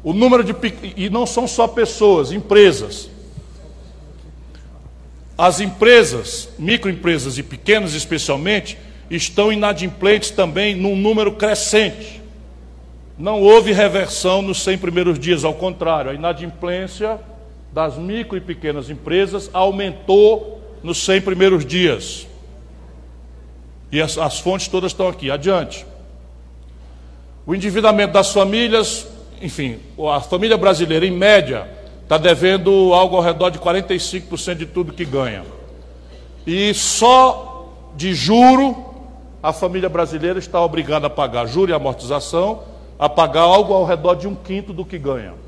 [0.04, 0.56] O número de.
[0.96, 3.10] E não são só pessoas, empresas.
[5.38, 8.78] As empresas, microempresas e pequenas especialmente,
[9.10, 12.22] estão inadimplentes também num número crescente.
[13.18, 17.20] Não houve reversão nos 100 primeiros dias, ao contrário, a inadimplência
[17.78, 22.26] das micro e pequenas empresas aumentou nos 100 primeiros dias.
[23.92, 25.30] E as, as fontes todas estão aqui.
[25.30, 25.86] Adiante.
[27.46, 29.08] O endividamento das famílias,
[29.40, 29.78] enfim,
[30.12, 31.70] a família brasileira, em média,
[32.02, 35.46] está devendo algo ao redor de 45% de tudo que ganha.
[36.48, 38.86] E só de juro
[39.44, 42.64] a família brasileira está obrigada a pagar juro e amortização,
[42.98, 45.46] a pagar algo ao redor de um quinto do que ganha.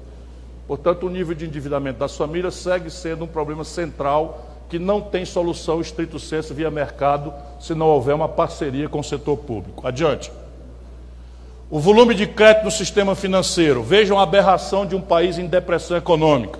[0.69, 5.25] Portanto, o nível de endividamento das famílias segue sendo um problema central que não tem
[5.25, 9.87] solução estrito senso via mercado se não houver uma parceria com o setor público.
[9.87, 10.31] Adiante.
[11.71, 13.81] O volume de crédito no sistema financeiro.
[13.81, 16.59] Vejam a aberração de um país em depressão econômica.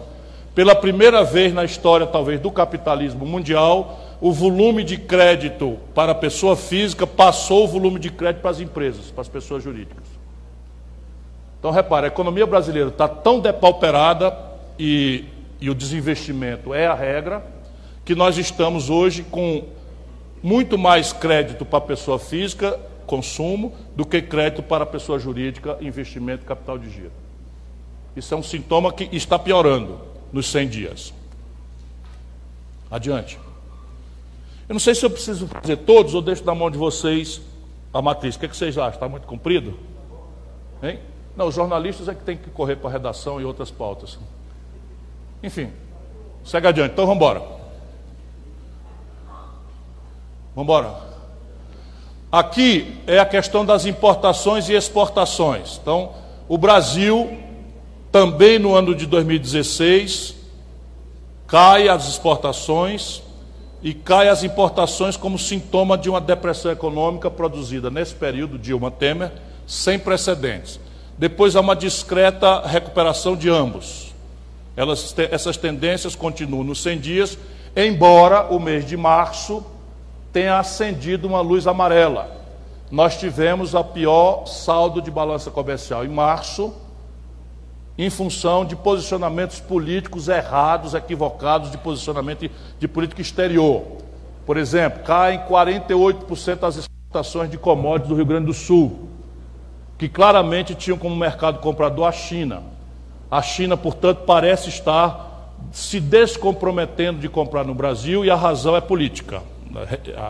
[0.56, 6.16] Pela primeira vez na história, talvez, do capitalismo mundial, o volume de crédito para a
[6.16, 10.19] pessoa física passou o volume de crédito para as empresas, para as pessoas jurídicas.
[11.60, 14.36] Então, repare, a economia brasileira está tão depauperada
[14.80, 15.26] e,
[15.60, 17.46] e o desinvestimento é a regra,
[18.06, 19.66] que nós estamos hoje com
[20.42, 25.80] muito mais crédito para a pessoa física consumo do que crédito para a pessoa jurídica,
[25.82, 27.12] investimento, capital de giro.
[28.16, 30.00] Isso é um sintoma que está piorando
[30.32, 31.14] nos 100 dias.
[32.92, 33.40] Adiante.
[34.68, 37.42] Eu não sei se eu preciso fazer todos ou deixo na mão de vocês
[37.92, 38.36] a matriz.
[38.36, 38.94] O que, é que vocês acham?
[38.94, 39.80] Está muito comprido?
[40.84, 41.00] Hein?
[41.40, 44.20] Não, os jornalistas é que tem que correr para a redação e outras pautas.
[45.42, 45.72] Enfim,
[46.44, 46.92] segue adiante.
[46.92, 47.40] Então vamos embora.
[50.54, 50.96] Vamos embora.
[52.30, 55.80] Aqui é a questão das importações e exportações.
[55.82, 56.12] Então,
[56.50, 57.38] o Brasil,
[58.12, 60.36] também no ano de 2016,
[61.48, 63.24] cai as exportações
[63.82, 69.32] e cai as importações como sintoma de uma depressão econômica produzida nesse período Dilma Temer,
[69.66, 70.89] sem precedentes.
[71.20, 74.16] Depois há uma discreta recuperação de ambos.
[74.74, 77.38] Elas, essas tendências continuam nos 100 dias,
[77.76, 79.62] embora o mês de março
[80.32, 82.34] tenha acendido uma luz amarela.
[82.90, 86.74] Nós tivemos a pior saldo de balança comercial em março,
[87.98, 93.84] em função de posicionamentos políticos errados, equivocados de posicionamento de política exterior.
[94.46, 99.09] Por exemplo, caem 48% as exportações de commodities do Rio Grande do Sul,
[100.00, 102.64] que claramente tinham como mercado comprador a China.
[103.30, 108.82] A China, portanto, parece estar se descomprometendo de comprar no Brasil e a razão é
[108.82, 109.44] política.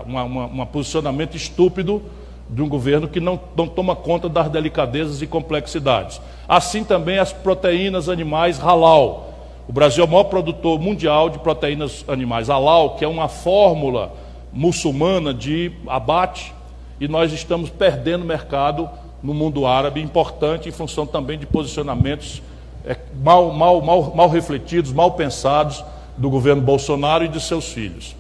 [0.08, 2.02] Um posicionamento estúpido
[2.50, 6.20] de um governo que não, não toma conta das delicadezas e complexidades.
[6.48, 9.34] Assim também as proteínas animais halal.
[9.68, 14.12] O Brasil é o maior produtor mundial de proteínas animais halal, que é uma fórmula
[14.52, 16.52] muçulmana de abate,
[17.00, 18.90] e nós estamos perdendo mercado
[19.22, 22.42] no mundo árabe, importante em função também de posicionamentos
[22.86, 25.84] é, mal, mal, mal, mal refletidos, mal pensados
[26.18, 28.16] do governo Bolsonaro e de seus filhos.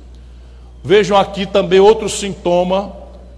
[0.83, 2.93] Vejam aqui também outro sintoma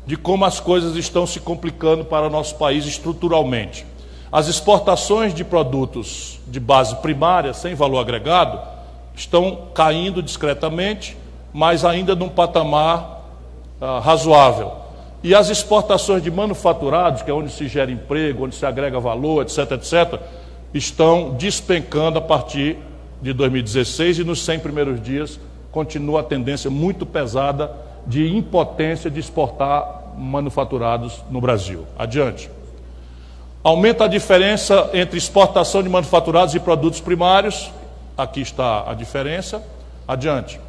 [0.06, 3.86] de como as coisas estão se complicando para nosso país estruturalmente.
[4.32, 8.60] As exportações de produtos de base primária, sem valor agregado,
[9.15, 11.17] estão caindo discretamente,
[11.54, 13.21] mas ainda num patamar
[13.80, 14.81] ah, razoável.
[15.24, 19.44] E as exportações de manufaturados, que é onde se gera emprego, onde se agrega valor,
[19.44, 20.20] etc., etc.,
[20.74, 22.78] estão despencando a partir
[23.22, 25.40] de 2016 e nos 100 primeiros dias
[25.72, 27.72] continua a tendência muito pesada
[28.06, 31.86] de impotência de exportar manufaturados no Brasil.
[31.98, 32.50] Adiante.
[33.64, 37.72] Aumenta a diferença entre exportação de manufaturados e produtos primários.
[38.18, 39.64] Aqui está a diferença.
[40.08, 40.60] Adiante.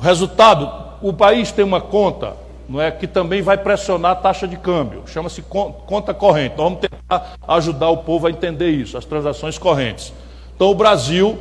[0.00, 2.34] Resultado: o país tem uma conta
[2.68, 5.02] não é, que também vai pressionar a taxa de câmbio.
[5.06, 6.54] Chama-se conta corrente.
[6.56, 10.12] Nós vamos tentar ajudar o povo a entender isso, as transações correntes.
[10.54, 11.38] Então, o Brasil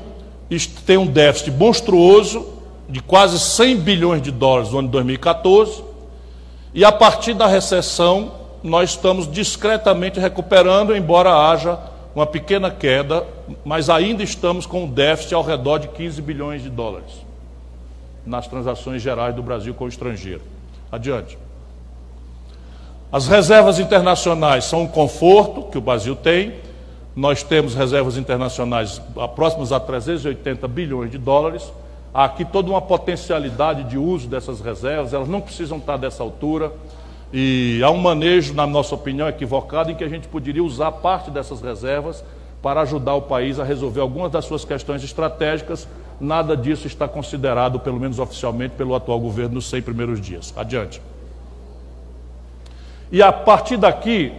[0.85, 2.53] tem um déficit monstruoso
[2.89, 5.83] de quase 100 bilhões de dólares no ano de 2014,
[6.73, 11.79] e a partir da recessão nós estamos discretamente recuperando, embora haja
[12.13, 13.25] uma pequena queda,
[13.63, 17.31] mas ainda estamos com um déficit ao redor de 15 bilhões de dólares
[18.25, 20.41] nas transações gerais do Brasil com o estrangeiro.
[20.91, 21.37] Adiante.
[23.11, 26.55] As reservas internacionais são um conforto que o Brasil tem.
[27.15, 29.01] Nós temos reservas internacionais
[29.35, 31.71] próximas a 380 bilhões de dólares.
[32.13, 36.71] Há aqui toda uma potencialidade de uso dessas reservas, elas não precisam estar dessa altura.
[37.33, 41.31] E há um manejo, na nossa opinião, equivocado, em que a gente poderia usar parte
[41.31, 42.23] dessas reservas
[42.61, 45.87] para ajudar o país a resolver algumas das suas questões estratégicas.
[46.21, 50.53] Nada disso está considerado, pelo menos oficialmente, pelo atual governo nos 100 primeiros dias.
[50.55, 51.01] Adiante.
[53.11, 54.31] E a partir daqui,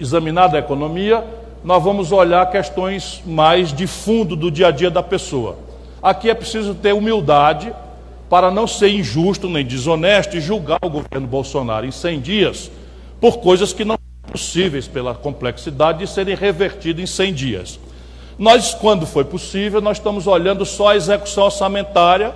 [0.00, 1.24] examinada a economia,
[1.62, 5.56] nós vamos olhar questões mais de fundo do dia a dia da pessoa.
[6.02, 7.72] Aqui é preciso ter humildade
[8.28, 12.70] para não ser injusto nem desonesto e julgar o governo Bolsonaro em 100 dias
[13.20, 17.80] por coisas que não são possíveis pela complexidade de serem revertidas em 100 dias.
[18.40, 22.34] Nós, quando foi possível, nós estamos olhando só a execução orçamentária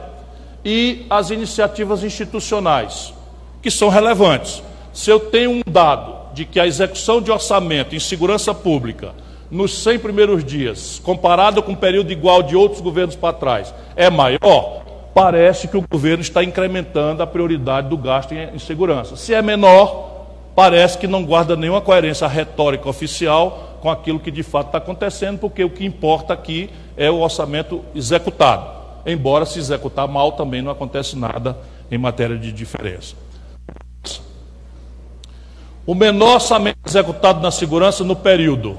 [0.62, 3.14] e as iniciativas institucionais,
[3.62, 4.62] que são relevantes.
[4.92, 9.14] Se eu tenho um dado de que a execução de orçamento em segurança pública
[9.50, 14.10] nos 100 primeiros dias, comparado com o período igual de outros governos para trás, é
[14.10, 14.82] maior,
[15.14, 19.16] parece que o governo está incrementando a prioridade do gasto em, em segurança.
[19.16, 24.42] Se é menor, parece que não guarda nenhuma coerência retórica oficial com aquilo que de
[24.42, 28.66] fato está acontecendo, porque o que importa aqui é o orçamento executado.
[29.04, 31.58] Embora se executar mal, também não acontece nada
[31.90, 33.14] em matéria de diferença.
[35.84, 38.78] O menor orçamento executado na segurança no período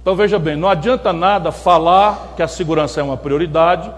[0.00, 3.90] então veja bem, não adianta nada falar que a segurança é uma prioridade,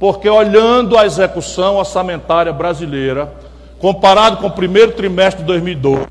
[0.00, 3.32] porque olhando a execução orçamentária brasileira,
[3.78, 6.06] comparado com o primeiro trimestre de 2012,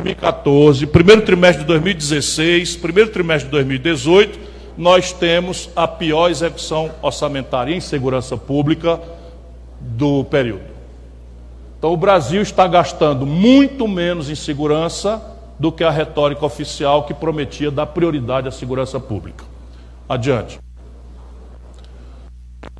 [0.00, 4.38] 2014, primeiro trimestre de 2016, primeiro trimestre de 2018,
[4.76, 9.00] nós temos a pior execução orçamentária em segurança pública
[9.80, 10.70] do período.
[11.78, 15.22] Então o Brasil está gastando muito menos em segurança
[15.58, 19.44] do que a retórica oficial que prometia dar prioridade à segurança pública.
[20.08, 20.58] Adiante.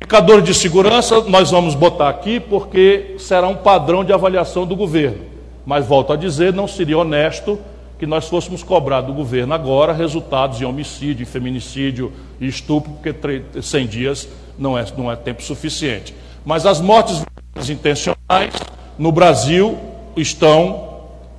[0.01, 5.30] Indicador de segurança nós vamos botar aqui porque será um padrão de avaliação do governo.
[5.65, 7.59] Mas volto a dizer, não seria honesto
[7.99, 13.61] que nós fôssemos cobrar do governo agora resultados em homicídio, em feminicídio e estupro, porque
[13.61, 16.15] 100 dias não é, não é tempo suficiente.
[16.43, 17.23] Mas as mortes
[17.69, 18.53] intencionais
[18.97, 19.77] no Brasil
[20.15, 20.89] estão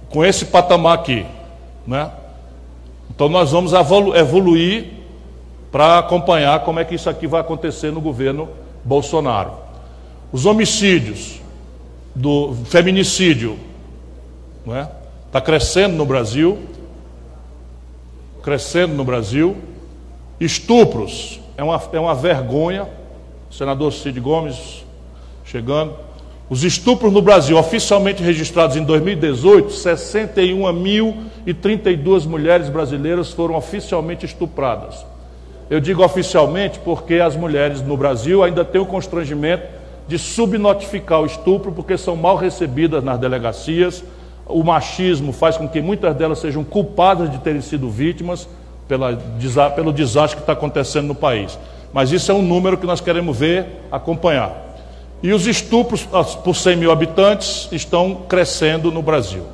[0.08, 1.26] com esse patamar aqui.
[1.86, 2.08] Né?
[3.10, 3.72] Então nós vamos
[4.14, 4.86] evoluir
[5.72, 8.48] para acompanhar como é que isso aqui vai acontecer no governo
[8.84, 9.52] Bolsonaro.
[10.30, 11.40] Os homicídios,
[12.14, 13.58] do feminicídio,
[14.64, 14.88] não é?
[15.26, 16.58] Está crescendo no Brasil,
[18.42, 19.56] crescendo no Brasil.
[20.38, 22.86] Estupros é uma, é uma vergonha.
[23.50, 24.84] O senador Cid Gomes
[25.44, 25.94] chegando.
[26.50, 35.06] Os estupros no Brasil, oficialmente registrados em 2018, 61.032 mulheres brasileiras foram oficialmente estupradas.
[35.70, 39.66] Eu digo oficialmente porque as mulheres no Brasil ainda têm o constrangimento
[40.06, 44.04] de subnotificar o estupro, porque são mal recebidas nas delegacias,
[44.46, 48.48] o machismo faz com que muitas delas sejam culpadas de terem sido vítimas
[48.88, 49.16] pela,
[49.74, 51.58] pelo desastre que está acontecendo no país.
[51.92, 54.52] Mas isso é um número que nós queremos ver, acompanhar.
[55.22, 56.06] E os estupros
[56.42, 59.44] por 100 mil habitantes estão crescendo no Brasil.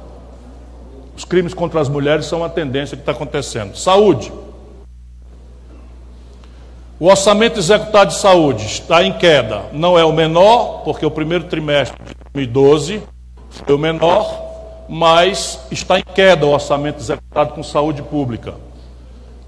[1.17, 3.77] Os crimes contra as mulheres são uma tendência que está acontecendo.
[3.77, 4.33] Saúde.
[6.99, 9.65] O orçamento executado de saúde está em queda.
[9.73, 13.03] Não é o menor, porque o primeiro trimestre de 2012
[13.51, 14.48] foi o menor,
[14.89, 18.55] mas está em queda o orçamento executado com saúde pública.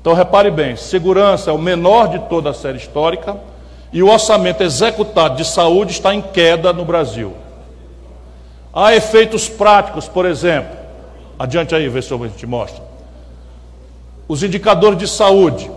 [0.00, 3.36] Então repare bem, segurança é o menor de toda a série histórica
[3.92, 7.34] e o orçamento executado de saúde está em queda no Brasil.
[8.72, 10.76] Há efeitos práticos, por exemplo,
[11.38, 12.82] adiante aí, vê se eu te mostro.
[14.28, 15.70] Os indicadores de saúde.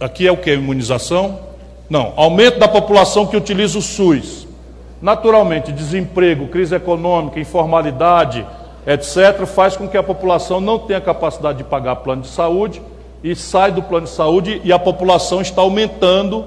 [0.00, 0.52] Aqui é o que?
[0.52, 1.40] Imunização?
[1.88, 4.43] Não, aumento da população que utiliza o SUS.
[5.04, 8.46] Naturalmente, desemprego, crise econômica, informalidade,
[8.86, 12.80] etc., faz com que a população não tenha capacidade de pagar plano de saúde
[13.22, 16.46] e sai do plano de saúde e a população está aumentando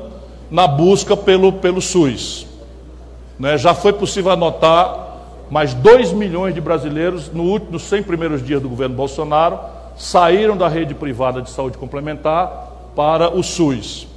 [0.49, 2.47] na busca pelo, pelo SUS.
[3.37, 3.59] Né?
[3.59, 5.05] Já foi possível anotar
[5.51, 9.59] mais 2 milhões de brasileiros no último, nos 100 primeiros dias do governo Bolsonaro
[9.95, 14.07] saíram da rede privada de saúde complementar para o SUS.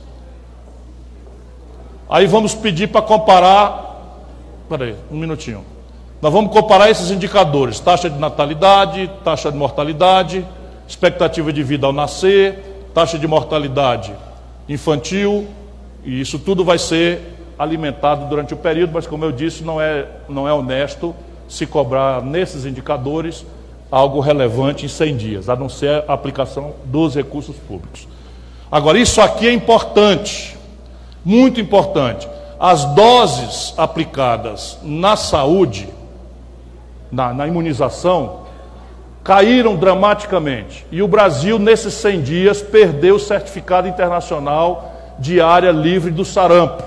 [2.08, 3.89] Aí vamos pedir para comparar
[4.70, 5.64] Espera aí, um minutinho.
[6.22, 10.46] Nós vamos comparar esses indicadores: taxa de natalidade, taxa de mortalidade,
[10.86, 14.14] expectativa de vida ao nascer, taxa de mortalidade
[14.68, 15.48] infantil,
[16.04, 17.20] e isso tudo vai ser
[17.58, 21.16] alimentado durante o período, mas como eu disse, não é, não é honesto
[21.48, 23.44] se cobrar nesses indicadores
[23.90, 28.06] algo relevante em 100 dias, a não ser a aplicação dos recursos públicos.
[28.70, 30.56] Agora, isso aqui é importante,
[31.24, 32.28] muito importante
[32.60, 35.88] as doses aplicadas na saúde,
[37.10, 38.40] na, na, imunização,
[39.24, 40.86] caíram dramaticamente.
[40.92, 46.82] E o Brasil, nesses 100 dias, perdeu o certificado internacional de área livre do sarampo.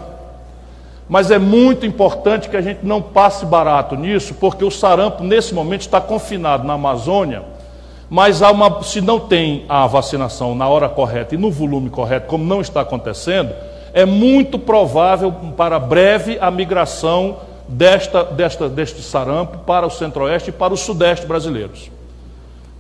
[1.09, 5.55] Mas é muito importante que a gente não passe barato nisso, porque o sarampo, nesse
[5.55, 7.41] momento, está confinado na Amazônia.
[8.07, 12.45] Mas uma, se não tem a vacinação na hora correta e no volume correto, como
[12.45, 13.51] não está acontecendo,
[13.93, 17.37] é muito provável para breve a migração
[17.67, 21.91] desta, desta, deste sarampo para o centro-oeste e para o sudeste brasileiros.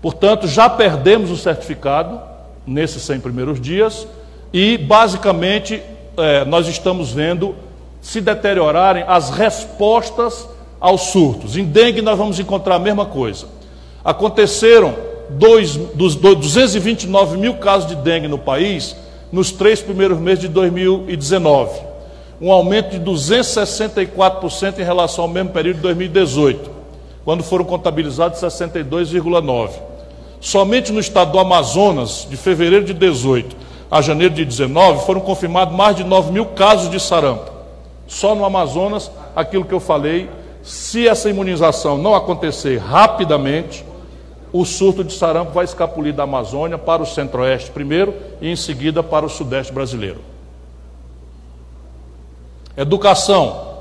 [0.01, 2.19] Portanto, já perdemos o certificado
[2.65, 4.07] nesses 100 primeiros dias
[4.51, 5.81] e, basicamente,
[6.17, 7.55] é, nós estamos vendo
[8.01, 10.47] se deteriorarem as respostas
[10.79, 11.55] aos surtos.
[11.55, 13.47] Em dengue, nós vamos encontrar a mesma coisa.
[14.03, 14.93] Aconteceram
[15.29, 18.95] dois, dos 229 mil casos de dengue no país,
[19.33, 21.81] nos três primeiros meses de 2019,
[22.39, 26.69] um aumento de 264% em relação ao mesmo período de 2018,
[27.25, 29.71] quando foram contabilizados 62,9%.
[30.39, 33.55] Somente no estado do Amazonas, de fevereiro de 18
[33.89, 37.51] a janeiro de 19, foram confirmados mais de 9 mil casos de sarampo.
[38.05, 40.29] Só no Amazonas, aquilo que eu falei,
[40.61, 43.83] se essa imunização não acontecer rapidamente,
[44.53, 49.01] o surto de sarampo vai escapulir da Amazônia para o centro-oeste primeiro e em seguida
[49.01, 50.21] para o sudeste brasileiro.
[52.77, 53.73] Educação.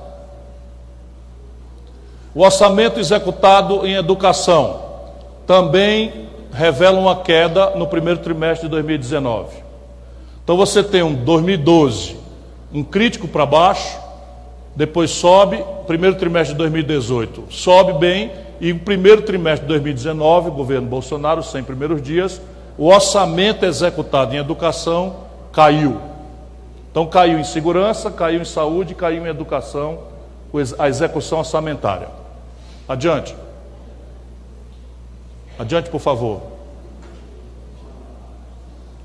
[2.34, 4.82] O orçamento executado em educação
[5.46, 9.54] também revela uma queda no primeiro trimestre de 2019.
[10.42, 12.16] Então você tem um 2012,
[12.72, 14.00] um crítico para baixo,
[14.74, 18.30] depois sobe, primeiro trimestre de 2018 sobe bem,
[18.62, 22.40] e no primeiro trimestre de 2019, o governo Bolsonaro, os 100 primeiros dias,
[22.78, 25.16] o orçamento executado em educação
[25.52, 26.00] caiu.
[26.88, 29.98] Então caiu em segurança, caiu em saúde, caiu em educação,
[30.78, 32.06] a execução orçamentária.
[32.88, 33.34] Adiante.
[35.58, 36.42] Adiante, por favor.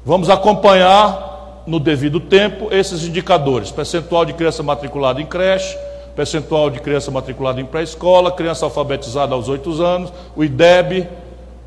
[0.05, 5.76] Vamos acompanhar no devido tempo esses indicadores: percentual de criança matriculada em creche,
[6.18, 11.07] percentual de criança matriculada em pré-escola, criança alfabetizada aos 8 anos, o IDEB,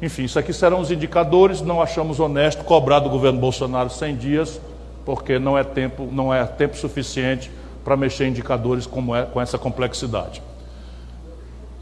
[0.03, 1.63] enfim, isso aqui serão os indicadores.
[1.63, 4.61] Não achamos honesto cobrar do governo Bolsonaro 100 dias,
[5.07, 7.49] porque não é tempo, não é tempo suficiente
[7.85, 10.43] para mexer em indicadores como é, com essa complexidade.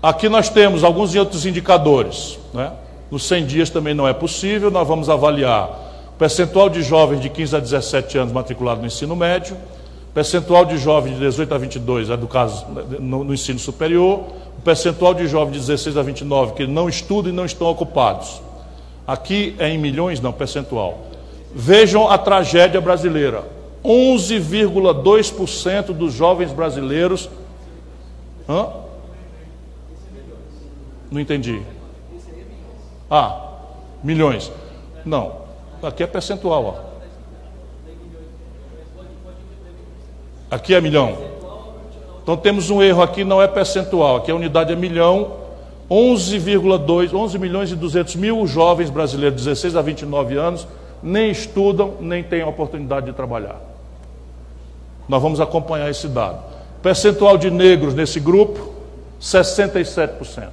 [0.03, 2.39] Aqui nós temos alguns outros indicadores.
[2.53, 2.71] Né?
[3.11, 5.71] Nos 100 dias também não é possível, nós vamos avaliar
[6.11, 9.57] o percentual de jovens de 15 a 17 anos matriculados no ensino médio,
[10.19, 12.67] percentual de jovens de 18 a 22, é do caso
[12.99, 14.25] no, no ensino superior,
[14.59, 18.43] o percentual de jovens de 16 a 29 que não estudam e não estão ocupados.
[19.07, 21.07] Aqui é em milhões, não, percentual.
[21.55, 23.45] Vejam a tragédia brasileira.
[23.85, 27.31] 11,2% dos jovens brasileiros.
[28.49, 28.71] Hã?
[31.13, 31.63] Não entendi.
[33.09, 33.53] Ah,
[34.03, 34.51] milhões.
[35.05, 35.43] Não,
[35.81, 36.65] aqui é percentual.
[36.65, 36.88] Ó.
[40.51, 41.19] Aqui é milhão.
[42.23, 45.33] Então temos um erro aqui, não é percentual, aqui a unidade é milhão,
[45.91, 50.69] 11,2, 11 milhões e 200 mil jovens brasileiros, 16 a 29 anos,
[51.03, 53.57] nem estudam, nem têm oportunidade de trabalhar.
[55.09, 56.43] Nós vamos acompanhar esse dado.
[56.83, 58.75] Percentual de negros nesse grupo,
[59.21, 60.49] 67%.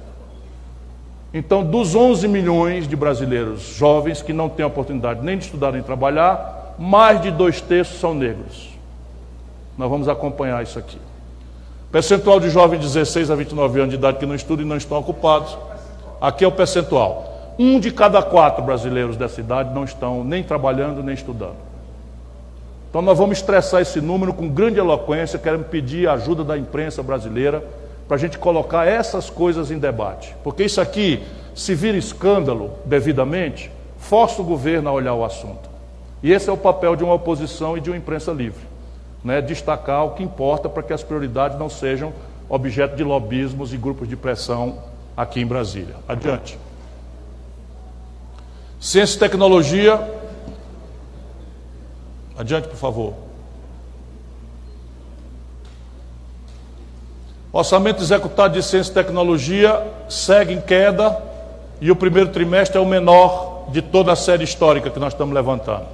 [1.34, 5.82] Então, dos 11 milhões de brasileiros jovens que não têm oportunidade nem de estudar nem
[5.82, 8.75] de trabalhar, mais de dois terços são negros.
[9.76, 10.98] Nós vamos acompanhar isso aqui.
[11.92, 14.76] Percentual de jovens de 16 a 29 anos de idade que não estudam e não
[14.76, 15.56] estão ocupados.
[16.20, 17.54] Aqui é o percentual.
[17.58, 21.56] Um de cada quatro brasileiros dessa idade não estão nem trabalhando nem estudando.
[22.88, 27.02] Então nós vamos estressar esse número com grande eloquência, queremos pedir a ajuda da imprensa
[27.02, 27.62] brasileira
[28.08, 30.34] para a gente colocar essas coisas em debate.
[30.42, 31.22] Porque isso aqui,
[31.54, 35.68] se vira escândalo devidamente, força o governo a olhar o assunto.
[36.22, 38.75] E esse é o papel de uma oposição e de uma imprensa livre
[39.24, 42.12] né, destacar o que importa para que as prioridades não sejam
[42.48, 44.78] objeto de lobismos e grupos de pressão
[45.16, 45.96] aqui em Brasília.
[46.08, 46.58] Adiante.
[48.80, 50.00] Ciência e tecnologia.
[52.38, 53.14] Adiante, por favor.
[57.52, 61.18] Orçamento executado de ciência e tecnologia segue em queda
[61.80, 65.34] e o primeiro trimestre é o menor de toda a série histórica que nós estamos
[65.34, 65.86] levantando.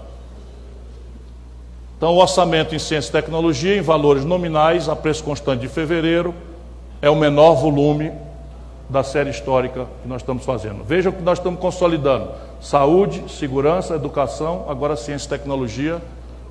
[2.03, 6.35] Então, o orçamento em ciência e tecnologia, em valores nominais, a preço constante de fevereiro,
[7.01, 8.11] é o menor volume
[8.89, 10.83] da série histórica que nós estamos fazendo.
[10.83, 12.31] Vejam que nós estamos consolidando:
[12.61, 16.03] saúde, segurança, educação, agora ciência e tecnologia,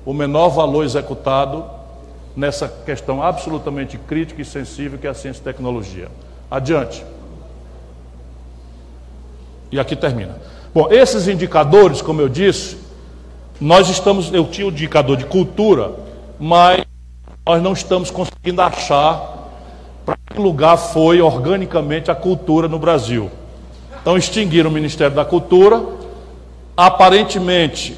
[0.06, 1.66] o menor valor executado
[2.34, 6.08] nessa questão absolutamente crítica e sensível que é a ciência e tecnologia.
[6.50, 7.04] Adiante.
[9.70, 10.34] E aqui termina.
[10.72, 12.81] Bom, esses indicadores, como eu disse,
[13.62, 15.92] nós estamos, eu tinha o indicador de cultura,
[16.38, 16.84] mas
[17.46, 19.50] nós não estamos conseguindo achar
[20.04, 23.30] para que lugar foi organicamente a cultura no Brasil.
[24.00, 25.80] Então extinguiram o Ministério da Cultura,
[26.76, 27.96] aparentemente,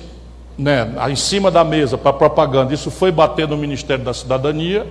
[0.58, 4.86] né, em cima da mesa para propaganda, isso foi bater no Ministério da Cidadania,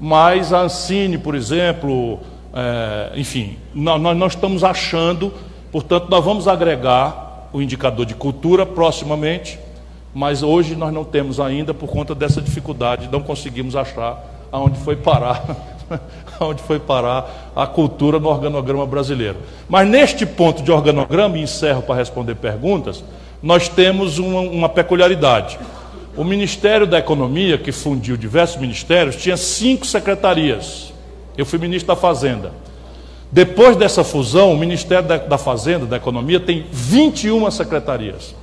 [0.00, 2.18] mas a Ancine, por exemplo,
[2.52, 5.32] é, enfim, nós, nós não estamos achando,
[5.70, 9.61] portanto, nós vamos agregar o indicador de cultura proximamente
[10.14, 14.94] mas hoje nós não temos ainda por conta dessa dificuldade, não conseguimos achar aonde foi
[14.94, 15.42] parar,
[16.38, 19.38] aonde foi parar a cultura no organograma brasileiro.
[19.68, 23.02] Mas neste ponto de organograma, e encerro para responder perguntas,
[23.42, 25.58] nós temos uma, uma peculiaridade.
[26.14, 30.92] O Ministério da Economia, que fundiu diversos ministérios, tinha cinco secretarias.
[31.38, 32.52] Eu fui ministro da Fazenda.
[33.30, 38.34] Depois dessa fusão, o Ministério da, da Fazenda, da Economia, tem 21 secretarias.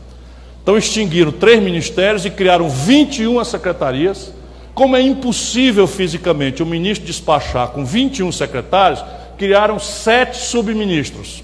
[0.69, 4.31] Então extinguiram três ministérios e criaram 21 secretarias.
[4.75, 9.03] Como é impossível fisicamente o ministro despachar com 21 secretários,
[9.35, 11.43] criaram sete subministros.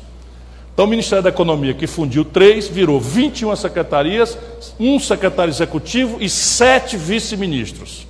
[0.72, 4.38] Então o Ministério da Economia, que fundiu três, virou 21 secretarias,
[4.80, 8.06] um secretário executivo e sete vice-ministros.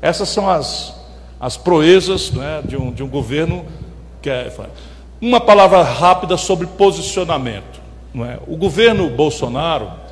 [0.00, 0.94] Essas são as,
[1.38, 3.66] as proezas né, de, um, de um governo
[4.22, 4.50] que é.
[5.20, 7.82] Uma palavra rápida sobre posicionamento.
[8.14, 8.38] Não é?
[8.46, 10.07] O governo Bolsonaro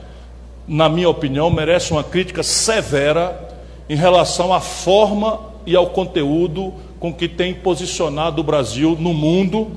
[0.66, 3.48] na minha opinião, merece uma crítica severa
[3.88, 9.70] em relação à forma e ao conteúdo com que tem posicionado o Brasil no mundo,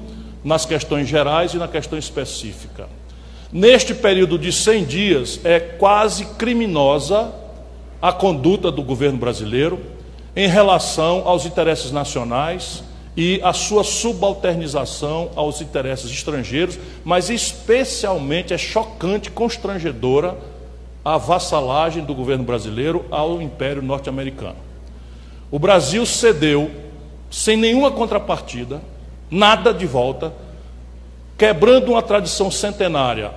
[0.44, 2.88] nas questões gerais e na questão específica.
[3.52, 7.32] Neste período de 100 dias, é quase criminosa
[8.02, 9.80] a conduta do governo brasileiro
[10.36, 12.84] em relação aos interesses nacionais
[13.18, 20.38] e a sua subalternização aos interesses estrangeiros, mas especialmente é chocante, constrangedora
[21.04, 24.58] a vassalagem do governo brasileiro ao Império Norte-Americano.
[25.50, 26.70] O Brasil cedeu,
[27.32, 28.82] sem nenhuma contrapartida,
[29.32, 30.34] nada de volta,
[31.38, 33.32] quebrando uma tradição centenária,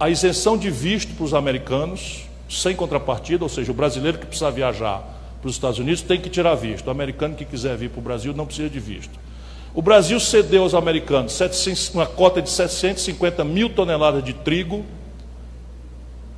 [0.00, 4.50] a isenção de visto para os americanos, sem contrapartida, ou seja, o brasileiro que precisa
[4.50, 5.02] viajar
[5.40, 6.86] para os Estados Unidos tem que tirar visto.
[6.86, 9.18] O americano que quiser vir para o Brasil não precisa de visto.
[9.74, 11.40] O Brasil cedeu aos americanos
[11.94, 14.84] uma cota de 750 mil toneladas de trigo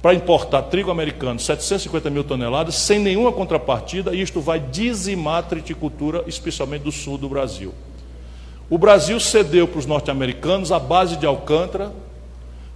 [0.05, 5.43] para importar trigo americano, 750 mil toneladas, sem nenhuma contrapartida, e isto vai dizimar a
[5.43, 7.73] triticultura, especialmente do sul do Brasil.
[8.69, 11.91] O Brasil cedeu para os norte-americanos a base de Alcântara,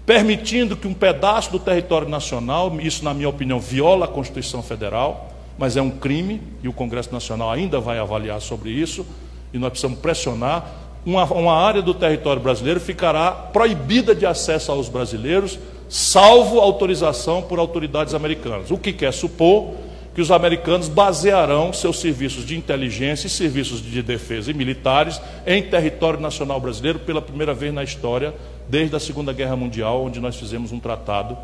[0.07, 5.31] permitindo que um pedaço do território nacional, isso, na minha opinião, viola a Constituição Federal,
[5.59, 9.05] mas é um crime, e o Congresso Nacional ainda vai avaliar sobre isso,
[9.53, 10.67] e nós precisamos pressionar.
[11.05, 15.59] Uma, uma área do território brasileiro ficará proibida de acesso aos brasileiros,
[15.89, 18.71] salvo autorização por autoridades americanas.
[18.71, 19.73] O que quer supor
[20.15, 25.63] que os americanos basearão seus serviços de inteligência e serviços de defesa e militares em
[25.63, 28.35] território nacional brasileiro pela primeira vez na história,
[28.69, 31.39] desde a Segunda Guerra Mundial, onde nós fizemos um tratado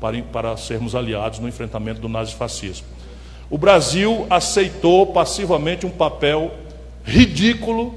[0.00, 2.86] para, para sermos aliados no enfrentamento do nazifascismo.
[3.50, 6.52] O Brasil aceitou passivamente um papel
[7.04, 7.96] ridículo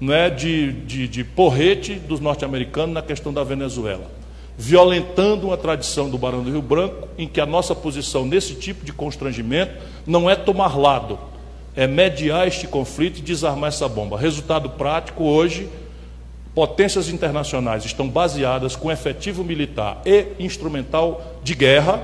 [0.00, 4.10] né, de, de, de porrete dos norte-americanos na questão da Venezuela,
[4.56, 8.84] violentando uma tradição do Barão do Rio Branco, em que a nossa posição nesse tipo
[8.84, 9.74] de constrangimento
[10.06, 11.18] não é tomar lado,
[11.74, 14.18] é mediar este conflito e desarmar essa bomba.
[14.18, 15.68] Resultado prático, hoje,
[16.54, 22.00] potências internacionais estão baseadas com efetivo militar e instrumental de guerra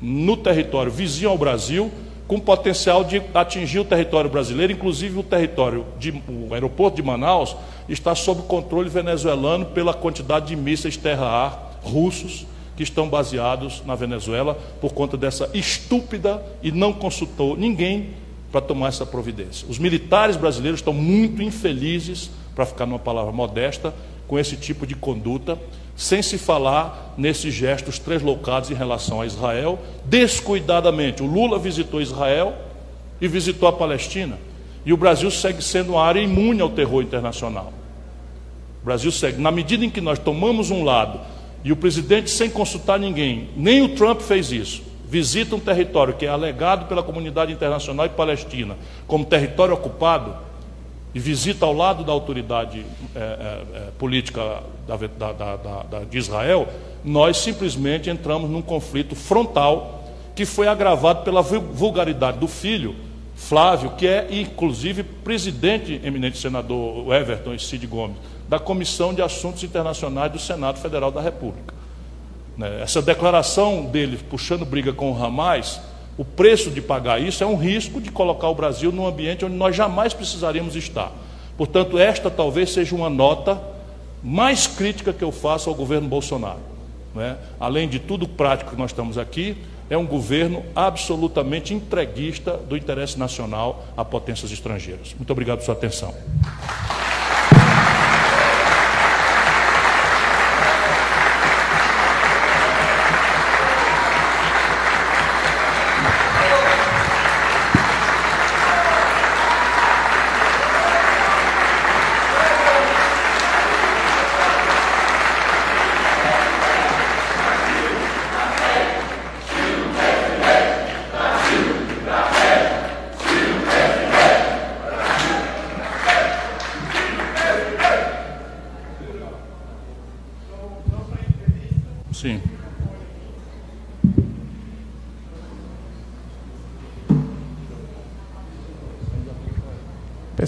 [0.00, 1.90] no território vizinho ao Brasil,
[2.26, 7.54] com potencial de atingir o território brasileiro, inclusive o território, de, o aeroporto de Manaus
[7.88, 12.46] está sob controle venezuelano pela quantidade de mísseis terra-ar russos
[12.76, 18.10] que estão baseados na Venezuela por conta dessa estúpida e não consultou ninguém
[18.50, 19.66] para tomar essa providência.
[19.68, 23.92] Os militares brasileiros estão muito infelizes, para ficar numa palavra modesta,
[24.26, 25.58] com esse tipo de conduta
[25.96, 31.22] sem se falar nesses gestos translocados em relação a Israel, descuidadamente.
[31.22, 32.54] O Lula visitou Israel
[33.20, 34.38] e visitou a Palestina.
[34.84, 37.72] E o Brasil segue sendo uma área imune ao terror internacional.
[38.82, 39.40] O Brasil segue.
[39.40, 41.20] Na medida em que nós tomamos um lado
[41.62, 46.26] e o presidente, sem consultar ninguém, nem o Trump fez isso, visita um território que
[46.26, 50.34] é alegado pela comunidade internacional e palestina como território ocupado,
[51.14, 52.84] e visita ao lado da autoridade
[53.14, 53.62] é, é,
[53.98, 54.96] política da,
[55.32, 56.68] da, da, de Israel,
[57.04, 60.02] nós simplesmente entramos num conflito frontal
[60.34, 62.96] que foi agravado pela vulgaridade do filho,
[63.36, 68.16] Flávio, que é inclusive presidente, eminente senador Everton e Cid Gomes,
[68.48, 71.74] da Comissão de Assuntos Internacionais do Senado Federal da República.
[72.56, 75.80] Né, essa declaração dele puxando briga com o Hamas
[76.16, 79.56] o preço de pagar isso é um risco de colocar o Brasil num ambiente onde
[79.56, 81.12] nós jamais precisaríamos estar.
[81.56, 83.60] Portanto, esta talvez seja uma nota
[84.22, 86.60] mais crítica que eu faço ao governo Bolsonaro.
[87.16, 87.36] É?
[87.60, 89.56] Além de tudo prático que nós estamos aqui,
[89.88, 95.14] é um governo absolutamente entreguista do interesse nacional a potências estrangeiras.
[95.16, 96.12] Muito obrigado por sua atenção.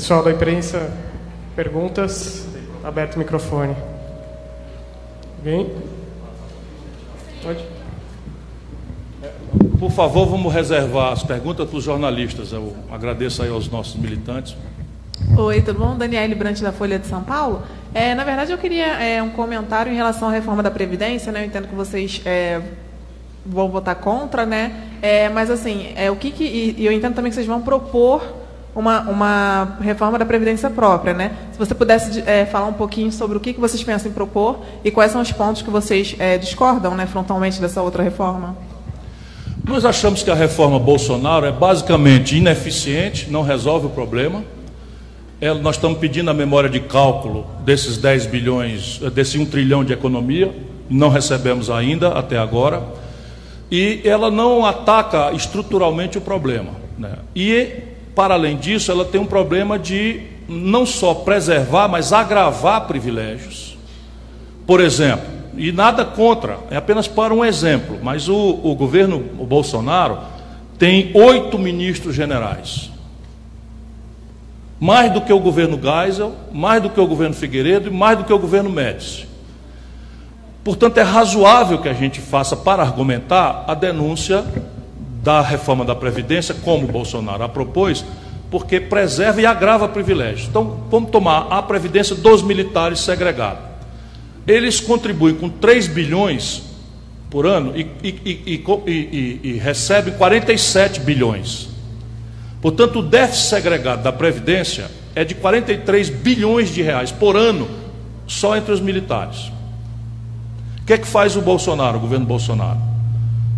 [0.07, 0.88] Pessoal da imprensa,
[1.57, 2.46] perguntas?
[2.84, 3.74] Aberto o microfone.
[5.38, 5.72] Alguém?
[7.42, 7.64] Pode?
[9.80, 12.52] Por favor, vamos reservar as perguntas para os jornalistas.
[12.52, 14.57] Eu agradeço aí aos nossos militantes.
[15.36, 15.96] Oi, tudo bom?
[15.96, 17.64] Daniele Brant, da Folha de São Paulo.
[17.92, 21.32] É, na verdade, eu queria é, um comentário em relação à reforma da Previdência.
[21.32, 21.42] Né?
[21.42, 22.62] Eu entendo que vocês é,
[23.44, 24.84] vão votar contra, né?
[25.02, 26.44] É, mas, assim, é, o que, que
[26.78, 28.45] e eu entendo também que vocês vão propor
[28.76, 31.14] uma, uma reforma da Previdência própria.
[31.14, 31.32] Né?
[31.50, 34.90] Se você pudesse é, falar um pouquinho sobre o que, vocês pensam em propor e
[34.90, 38.54] quais são os pontos que vocês é, discordam né, frontalmente dessa outra reforma.
[39.64, 44.44] Nós achamos que a reforma Bolsonaro é basicamente ineficiente, não resolve o problema.
[45.40, 49.92] é, nós estamos pedindo a memória de cálculo desses 10 bilhões, desse 1 trilhão de
[49.92, 50.54] economia,
[50.88, 52.82] não recebemos ainda até agora,
[53.70, 56.70] e ela não ataca estruturalmente o problema.
[56.96, 57.16] Né?
[57.34, 63.76] E, para além disso, ela tem um problema de não só preservar, mas agravar privilégios.
[64.66, 69.44] Por exemplo, e nada contra, é apenas para um exemplo, mas o, o governo o
[69.44, 70.18] Bolsonaro
[70.78, 72.90] tem oito ministros generais.
[74.80, 78.24] Mais do que o governo Geisel, mais do que o governo Figueiredo e mais do
[78.24, 79.26] que o governo Médici.
[80.64, 84.42] Portanto, é razoável que a gente faça, para argumentar, a denúncia
[85.26, 88.04] da reforma da Previdência, como Bolsonaro a propôs,
[88.48, 90.48] porque preserva e agrava privilégios.
[90.48, 93.64] Então, vamos tomar a Previdência dos militares segregados.
[94.46, 96.62] Eles contribuem com 3 bilhões
[97.28, 101.70] por ano e, e, e, e recebem 47 bilhões.
[102.62, 107.66] Portanto, o déficit segregado da Previdência é de 43 bilhões de reais por ano,
[108.28, 109.50] só entre os militares.
[110.82, 112.95] O que é que faz o Bolsonaro, o governo Bolsonaro?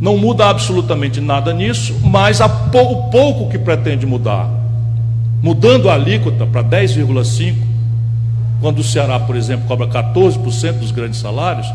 [0.01, 2.49] Não muda absolutamente nada nisso, mas o
[3.11, 4.49] pouco que pretende mudar,
[5.43, 7.55] mudando a alíquota para 10,5%,
[8.61, 11.67] quando o Ceará, por exemplo, cobra 14% dos grandes salários,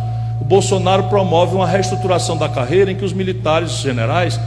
[0.41, 4.39] o Bolsonaro promove uma reestruturação da carreira em que os militares generais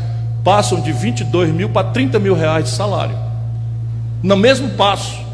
[0.45, 3.17] passam de 22 mil para 30 mil reais de salário.
[4.23, 5.26] No mesmo passo.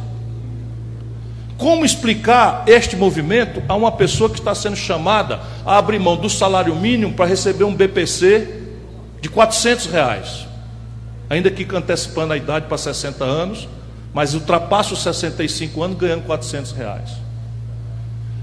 [1.63, 6.29] Como explicar este movimento a uma pessoa que está sendo chamada a abrir mão do
[6.29, 8.63] salário mínimo para receber um BPC
[9.21, 10.49] de 400 reais?
[11.31, 13.69] Ainda que antecipando a idade para 60 anos,
[14.13, 17.11] mas ultrapassa os 65 anos ganhando 400 reais.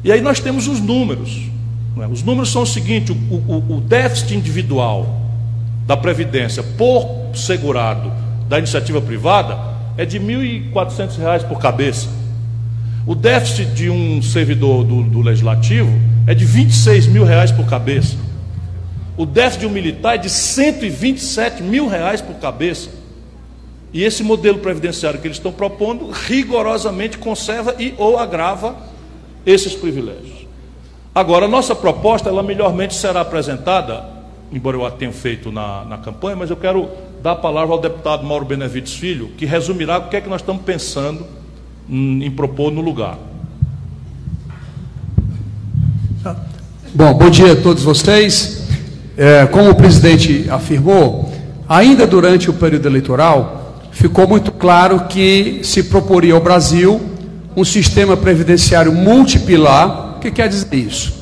[0.02, 1.42] E aí nós temos os números.
[2.02, 2.08] É?
[2.08, 5.20] Os números são o seguinte: o, o, o déficit individual
[5.86, 8.14] da Previdência por segurado
[8.48, 9.60] da iniciativa privada
[9.98, 12.19] é de R$ 1.400 por cabeça.
[13.10, 15.90] O déficit de um servidor do, do legislativo
[16.28, 18.16] é de 26 mil reais por cabeça.
[19.18, 22.92] O déficit de um militar é de 127 mil reais por cabeça.
[23.92, 28.78] E esse modelo previdenciário que eles estão propondo rigorosamente conserva e ou agrava
[29.44, 30.46] esses privilégios.
[31.16, 34.06] Agora, a nossa proposta, ela melhormente será apresentada,
[34.52, 36.88] embora eu a tenha feito na, na campanha, mas eu quero
[37.24, 40.42] dar a palavra ao deputado Mauro Benevides Filho, que resumirá o que é que nós
[40.42, 41.39] estamos pensando
[41.90, 43.18] em propor no lugar.
[46.94, 48.64] Bom, bom dia a todos vocês.
[49.18, 51.32] É, como o presidente afirmou,
[51.68, 57.02] ainda durante o período eleitoral, ficou muito claro que se proporia ao Brasil
[57.56, 60.16] um sistema previdenciário multipilar.
[60.18, 61.20] O que quer dizer isso?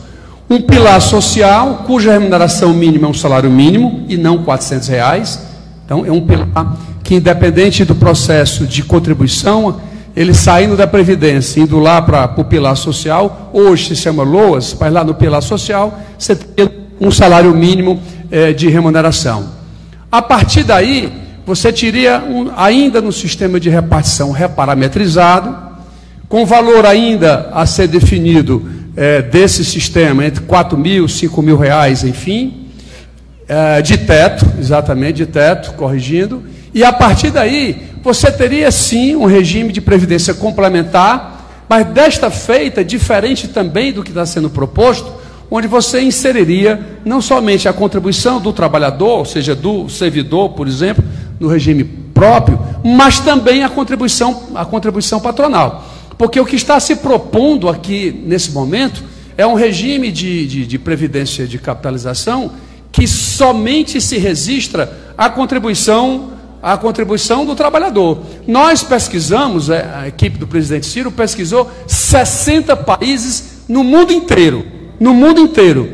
[0.49, 5.41] Um pilar social, cuja remuneração mínima é um salário mínimo e não 400 reais.
[5.85, 9.81] Então, é um pilar que, independente do processo de contribuição,
[10.17, 14.91] ele saindo da Previdência, indo lá para o pilar social, hoje se chama LOAS, mas
[14.91, 16.67] lá no pilar social você tem
[16.99, 18.01] um salário mínimo
[18.31, 19.47] é, de remuneração.
[20.11, 21.13] A partir daí,
[21.45, 25.55] você teria um, ainda no sistema de repartição reparametrizado,
[26.27, 32.03] com valor ainda a ser definido é, desse sistema, entre 4 mil, 5 mil reais,
[32.03, 32.65] enfim,
[33.47, 36.43] é, de teto, exatamente, de teto, corrigindo,
[36.73, 42.81] e a partir daí você teria sim um regime de previdência complementar, mas desta feita,
[42.81, 45.11] diferente também do que está sendo proposto,
[45.51, 51.03] onde você inseriria não somente a contribuição do trabalhador, ou seja, do servidor, por exemplo,
[51.37, 55.85] no regime próprio, mas também a contribuição, a contribuição patronal.
[56.17, 59.03] Porque o que está se propondo aqui nesse momento
[59.37, 62.51] é um regime de, de, de previdência de capitalização
[62.89, 68.19] que somente se registra a contribuição a contribuição do trabalhador.
[68.47, 74.65] Nós pesquisamos, é, a equipe do presidente Ciro pesquisou 60 países no mundo inteiro.
[74.99, 75.91] No mundo inteiro.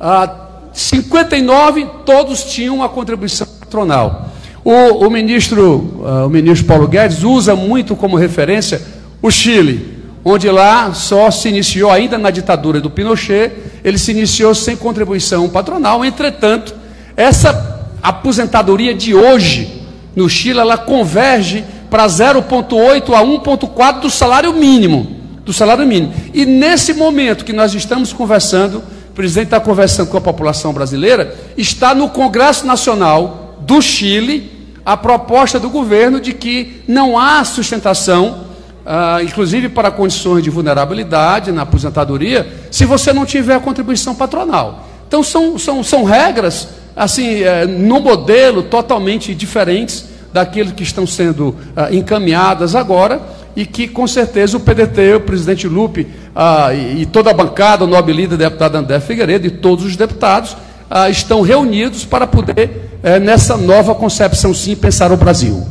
[0.00, 4.30] Ah, 59 todos tinham a contribuição patronal.
[4.62, 8.82] O, o ministro, uh, o ministro Paulo Guedes usa muito como referência
[9.22, 13.52] o Chile, onde lá só se iniciou, ainda na ditadura do Pinochet,
[13.84, 16.04] ele se iniciou sem contribuição patronal.
[16.04, 16.74] Entretanto,
[17.16, 19.75] essa aposentadoria de hoje,
[20.16, 25.14] no Chile, ela converge para 0,8 a 1,4 do salário mínimo.
[25.44, 26.14] Do salário mínimo.
[26.32, 28.78] E nesse momento que nós estamos conversando,
[29.10, 34.50] o presidente está conversando com a população brasileira, está no Congresso Nacional do Chile
[34.84, 38.46] a proposta do governo de que não há sustentação,
[38.86, 44.86] ah, inclusive para condições de vulnerabilidade na aposentadoria, se você não tiver contribuição patronal.
[45.06, 51.54] Então são, são, são regras assim, é, no modelo totalmente diferentes daquilo que estão sendo
[51.76, 53.20] ah, encaminhadas agora,
[53.54, 57.84] e que, com certeza, o PDT, o presidente Lupe ah, e, e, toda a bancada,
[57.84, 60.56] o nobre líder, deputado André Figueiredo e todos os deputados
[60.90, 65.66] ah, estão reunidos para poder, eh, nessa nova concepção, sim, pensar o Brasil.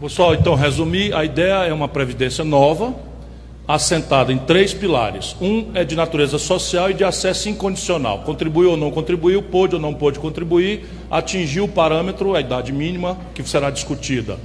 [0.00, 2.94] Vou só então resumir: a ideia é uma previdência nova,
[3.68, 5.36] assentada em três pilares.
[5.38, 8.20] Um é de natureza social e de acesso incondicional.
[8.20, 13.18] Contribuiu ou não contribuiu, pôde ou não pôde contribuir, atingiu o parâmetro, a idade mínima,
[13.34, 14.38] que será discutida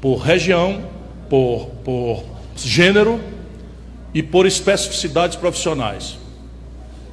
[0.00, 0.80] por região,
[1.28, 2.22] por, por
[2.54, 3.18] gênero
[4.14, 6.16] e por especificidades profissionais.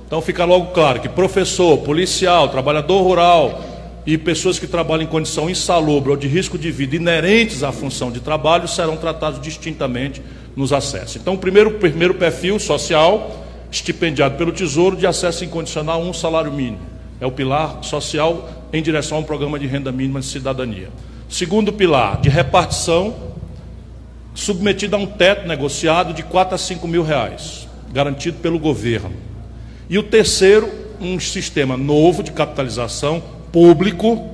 [0.06, 3.60] Então fica logo claro que professor, policial, trabalhador rural
[4.06, 8.12] e pessoas que trabalham em condição insalubre ou de risco de vida inerentes à função
[8.12, 10.22] de trabalho serão tratados distintamente
[10.56, 11.18] nos acessos.
[11.18, 16.52] Então, o primeiro, primeiro perfil social, estipendiado pelo Tesouro, de acesso incondicional a um salário
[16.52, 16.80] mínimo.
[17.20, 20.90] É o pilar social em direção a um programa de renda mínima de cidadania.
[21.30, 23.16] Segundo pilar, de repartição,
[24.34, 29.14] submetido a um teto negociado de 4 a 5 mil reais, garantido pelo governo.
[29.90, 34.30] E o terceiro, um sistema novo de capitalização público,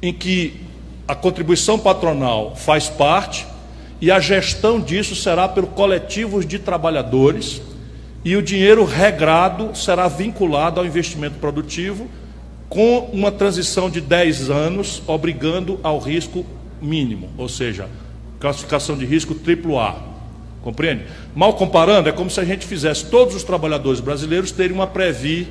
[0.00, 0.60] em que
[1.06, 3.46] a contribuição patronal faz parte
[4.00, 7.60] e a gestão disso será pelo coletivos de trabalhadores
[8.24, 12.08] e o dinheiro regrado será vinculado ao investimento produtivo
[12.68, 16.44] com uma transição de 10 anos, obrigando ao risco
[16.80, 17.88] mínimo, ou seja,
[18.38, 19.96] classificação de risco AAA.
[20.62, 21.04] Compreende?
[21.34, 25.48] Mal comparando, é como se a gente fizesse todos os trabalhadores brasileiros terem uma Previ,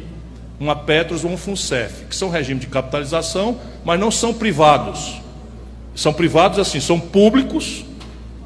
[0.60, 5.20] uma Petros ou um FUNCEF, que são regime de capitalização, mas não são privados.
[5.96, 7.84] São privados assim, são públicos,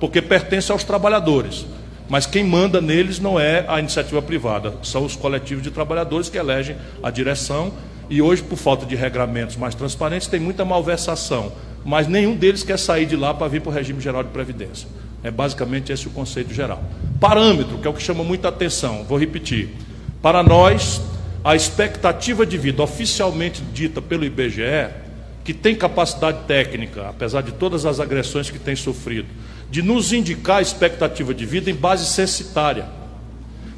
[0.01, 1.63] porque pertence aos trabalhadores.
[2.09, 6.37] Mas quem manda neles não é a iniciativa privada, são os coletivos de trabalhadores que
[6.37, 7.71] elegem a direção.
[8.09, 11.53] E hoje, por falta de regramentos mais transparentes, tem muita malversação.
[11.85, 14.89] Mas nenhum deles quer sair de lá para vir para o regime geral de previdência.
[15.23, 16.83] É basicamente esse o conceito geral.
[17.19, 19.69] Parâmetro, que é o que chama muita atenção, vou repetir.
[20.21, 21.01] Para nós,
[21.43, 24.89] a expectativa de vida oficialmente dita pelo IBGE,
[25.43, 29.27] que tem capacidade técnica, apesar de todas as agressões que tem sofrido,
[29.71, 32.85] de nos indicar a expectativa de vida em base censitária.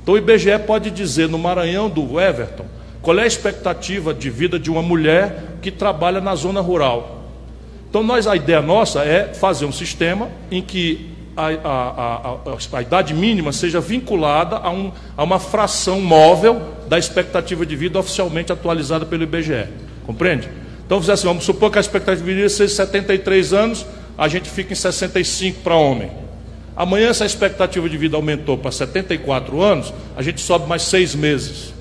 [0.02, 2.66] Então o IBGE pode dizer no Maranhão do Everton
[3.02, 7.24] qual é a expectativa de vida de uma mulher que trabalha na zona rural.
[7.89, 12.82] Então nós a ideia nossa é fazer um sistema em que a, a, a, a
[12.82, 18.52] idade mínima seja vinculada a, um, a uma fração móvel da expectativa de vida oficialmente
[18.52, 19.68] atualizada pelo IBGE.
[20.06, 20.50] Compreende?
[20.86, 23.86] Então, assim, vamos supor que a expectativa de vida seja 73 anos,
[24.18, 26.11] a gente fica em 65 para homem.
[26.76, 31.74] Amanhã essa expectativa de vida aumentou para 74 anos, a gente sobe mais seis meses.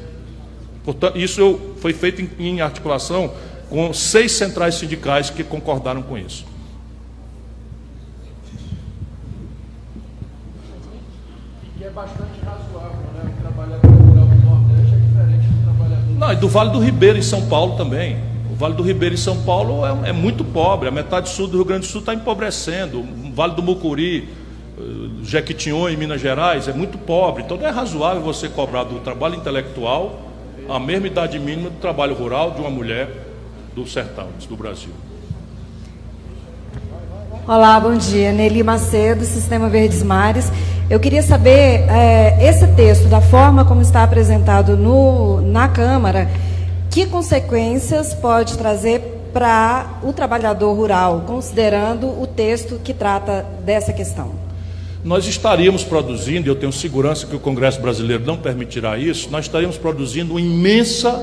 [0.84, 3.32] Portanto, isso foi feito em, em articulação
[3.70, 6.44] com seis centrais sindicais que concordaram com isso.
[11.80, 13.32] E é bastante razoável, né?
[13.38, 16.18] O trabalhador rural do Nordeste é diferente do trabalhador.
[16.18, 18.31] Não, e do Vale do Ribeiro, em São Paulo também.
[18.62, 21.64] Vale do Ribeiro em São Paulo é, é muito pobre, a metade sul do Rio
[21.64, 24.28] Grande do Sul está empobrecendo, o Vale do Mucuri,
[24.78, 24.82] eh,
[25.24, 29.34] Jequitinhonha em Minas Gerais é muito pobre, então não é razoável você cobrar do trabalho
[29.34, 30.20] intelectual
[30.68, 33.08] a mesma idade mínima do trabalho rural de uma mulher
[33.74, 34.92] do sertão, do Brasil.
[37.48, 38.30] Olá, bom dia.
[38.30, 40.52] Nelly Macedo, Sistema Verdes Mares.
[40.88, 46.28] Eu queria saber, é, esse texto, da forma como está apresentado no, na Câmara,
[46.92, 49.00] que consequências pode trazer
[49.32, 54.34] para o trabalhador rural, considerando o texto que trata dessa questão?
[55.02, 59.78] Nós estaríamos produzindo, eu tenho segurança que o Congresso brasileiro não permitirá isso, nós estaríamos
[59.78, 61.18] produzindo uma imensa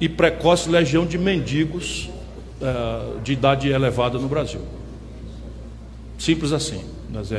[0.00, 2.08] e precoce legião de mendigos
[2.62, 4.62] uh, de idade elevada no Brasil.
[6.18, 6.82] Simples assim.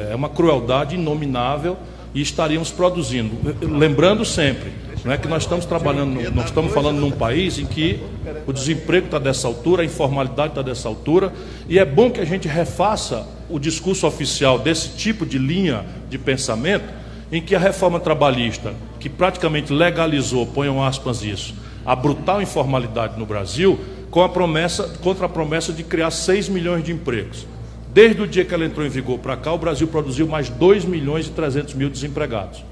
[0.09, 1.75] É uma crueldade inominável
[2.13, 3.35] e estaríamos produzindo.
[3.61, 4.71] Lembrando sempre,
[5.03, 7.99] não é que nós estamos trabalhando, nós estamos falando num país em que
[8.47, 11.33] o desemprego está dessa altura, a informalidade está dessa altura,
[11.67, 16.17] e é bom que a gente refaça o discurso oficial desse tipo de linha de
[16.17, 16.85] pensamento,
[17.31, 21.53] em que a reforma trabalhista, que praticamente legalizou, ponham aspas isso,
[21.85, 26.83] a brutal informalidade no Brasil, com a promessa, contra a promessa de criar 6 milhões
[26.83, 27.47] de empregos.
[27.93, 30.83] Desde o dia que ela entrou em vigor para cá, o Brasil produziu mais 2
[30.83, 32.63] milhões e 300 mil desempregados.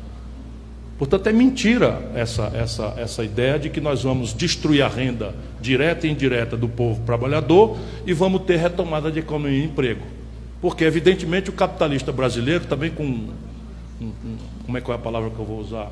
[0.97, 6.07] Portanto, é mentira essa, essa, essa ideia de que nós vamos destruir a renda direta
[6.07, 10.01] e indireta do povo trabalhador e vamos ter retomada de economia e emprego.
[10.59, 13.29] Porque, evidentemente, o capitalista brasileiro também com.
[14.65, 15.91] Como é que é a palavra que eu vou usar?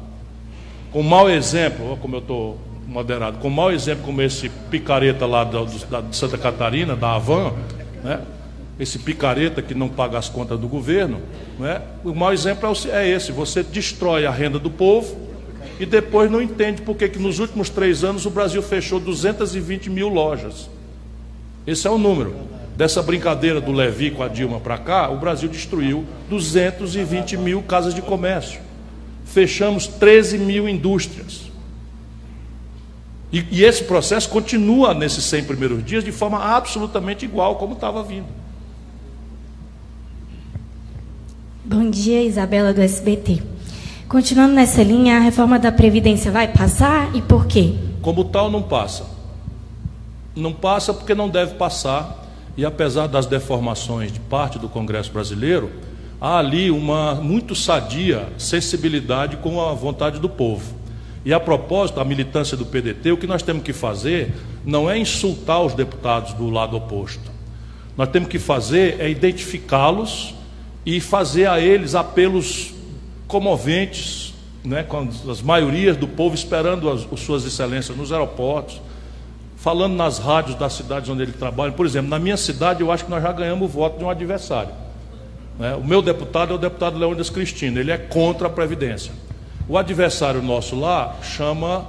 [0.91, 5.63] Com mau exemplo, como eu estou moderado, com mau exemplo como esse picareta lá da,
[5.63, 7.53] de Santa Catarina, da Havan,
[8.03, 8.21] né?
[8.79, 11.21] Esse picareta que não paga as contas do governo,
[11.59, 11.81] não é?
[12.03, 15.17] o maior exemplo é, é esse: você destrói a renda do povo
[15.79, 20.07] e depois não entende por que nos últimos três anos o Brasil fechou 220 mil
[20.07, 20.69] lojas.
[21.67, 22.33] Esse é o número.
[22.75, 27.93] Dessa brincadeira do Levi com a Dilma para cá, o Brasil destruiu 220 mil casas
[27.93, 28.61] de comércio.
[29.25, 31.49] Fechamos 13 mil indústrias.
[33.31, 38.01] E, e, esse processo continua nesses 100 primeiros dias de forma absolutamente igual como estava
[38.01, 38.27] vindo.
[41.71, 43.43] Bom dia, Isabela do SBT.
[44.07, 47.75] Continuando nessa linha, a reforma da Previdência vai passar e por quê?
[48.01, 49.05] Como tal, não passa.
[50.35, 55.69] Não passa porque não deve passar, e apesar das deformações de parte do Congresso brasileiro,
[56.19, 60.73] há ali uma muito sadia sensibilidade com a vontade do povo.
[61.23, 64.33] E a propósito, a militância do PDT, o que nós temos que fazer
[64.65, 67.31] não é insultar os deputados do lado oposto.
[67.95, 70.38] Nós temos que fazer é identificá-los
[70.85, 72.73] e fazer a eles apelos
[73.27, 78.81] comoventes, né, com as maiorias do povo esperando as, as suas excelências nos aeroportos,
[79.55, 81.71] falando nas rádios das cidades onde ele trabalha.
[81.71, 84.09] Por exemplo, na minha cidade, eu acho que nós já ganhamos o voto de um
[84.09, 84.71] adversário.
[85.59, 85.75] Né?
[85.75, 89.11] O meu deputado é o deputado Leônidas Cristino, ele é contra a Previdência.
[89.67, 91.85] O adversário nosso lá chama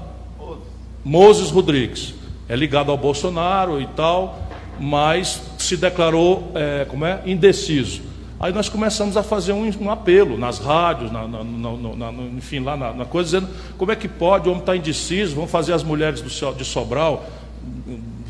[1.04, 2.12] Moses Rodrigues,
[2.48, 4.38] é ligado ao Bolsonaro e tal,
[4.78, 8.02] mas se declarou é, como é, indeciso.
[8.40, 12.74] Aí nós começamos a fazer um, um apelo nas rádios, na, na, na, enfim, lá
[12.74, 16.22] na, coisa, dizendo como é que pode, o homem está indeciso, vamos fazer as mulheres
[16.22, 17.26] do, de Sobral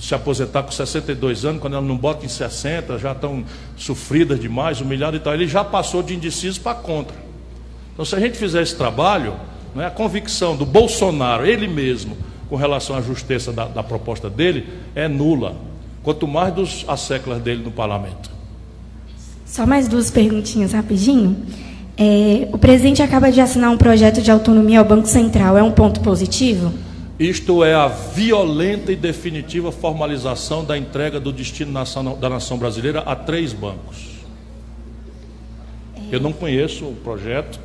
[0.00, 3.44] se aposentar com 62 anos, quando elas não botam em 60, já estão
[3.76, 5.34] sofridas demais, humilhadas e tal.
[5.34, 7.14] Ele já passou de indeciso para contra.
[7.92, 9.34] Então, se a gente fizer esse trabalho,
[9.76, 12.16] é a convicção do Bolsonaro, ele mesmo,
[12.48, 15.54] com relação à justiça da, da proposta dele, é nula.
[16.02, 18.39] Quanto mais dos asseclas dele no parlamento.
[19.50, 21.36] Só mais duas perguntinhas rapidinho.
[21.98, 25.58] É, o presidente acaba de assinar um projeto de autonomia ao Banco Central.
[25.58, 26.72] É um ponto positivo?
[27.18, 31.72] Isto é a violenta e definitiva formalização da entrega do destino
[32.20, 34.20] da nação brasileira a três bancos.
[36.12, 37.58] Eu não conheço o projeto,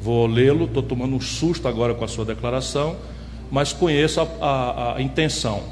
[0.00, 2.96] vou lê-lo, estou tomando um susto agora com a sua declaração,
[3.48, 5.62] mas conheço a, a, a intenção.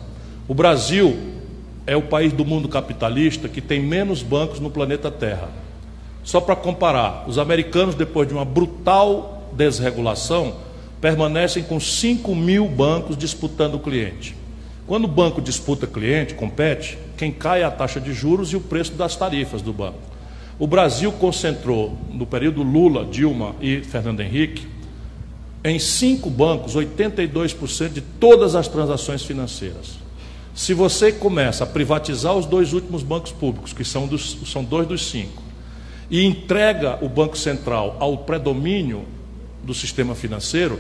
[0.46, 1.39] O Brasil
[1.87, 5.49] é o país do mundo capitalista que tem menos bancos no planeta Terra.
[6.22, 10.55] Só para comparar, os americanos, depois de uma brutal desregulação,
[11.01, 14.37] permanecem com 5 mil bancos disputando o cliente.
[14.87, 18.61] Quando o banco disputa cliente, compete, quem cai é a taxa de juros e o
[18.61, 19.99] preço das tarifas do banco.
[20.59, 24.66] O Brasil concentrou, no período Lula, Dilma e Fernando Henrique,
[25.64, 29.99] em cinco bancos 82% de todas as transações financeiras.
[30.55, 34.86] Se você começa a privatizar os dois últimos bancos públicos, que são, dos, são dois
[34.86, 35.42] dos cinco,
[36.11, 39.05] e entrega o Banco Central ao predomínio
[39.62, 40.78] do sistema financeiro,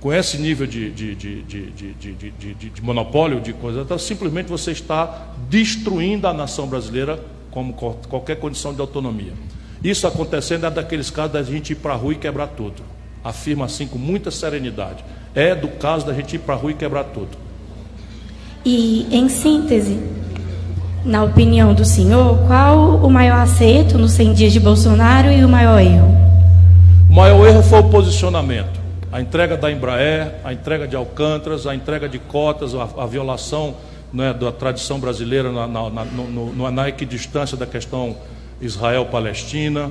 [0.00, 6.26] com esse nível de, de, de, de monopólio de coisas, então, simplesmente você está destruindo
[6.26, 9.32] a nação brasileira como qualquer condição de autonomia.
[9.84, 12.82] Isso acontecendo é daqueles casos da gente ir para a rua e quebrar tudo.
[13.22, 15.04] Afirma assim com muita serenidade.
[15.34, 17.36] É do caso da gente ir para a rua e quebrar tudo.
[18.64, 19.98] E, em síntese,
[21.04, 25.48] na opinião do senhor, qual o maior acerto nos 100 dias de Bolsonaro e o
[25.48, 26.14] maior erro?
[27.10, 28.80] O maior erro foi o posicionamento.
[29.10, 33.74] A entrega da Embraer, a entrega de Alcântaras, a entrega de cotas, a, a violação
[34.12, 38.16] né, da tradição brasileira na, na, na, no, na equidistância da questão
[38.60, 39.90] Israel-Palestina,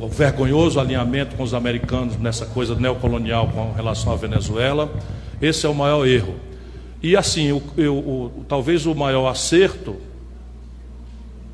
[0.00, 4.90] o vergonhoso alinhamento com os americanos nessa coisa neocolonial com relação à Venezuela.
[5.40, 6.34] Esse é o maior erro.
[7.02, 9.96] E assim, o, o, talvez o maior acerto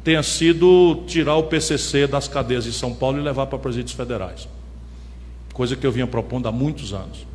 [0.05, 4.49] tenha sido tirar o PCC das cadeias de São Paulo e levar para presídios federais.
[5.53, 7.28] Coisa que eu vinha propondo há muitos anos.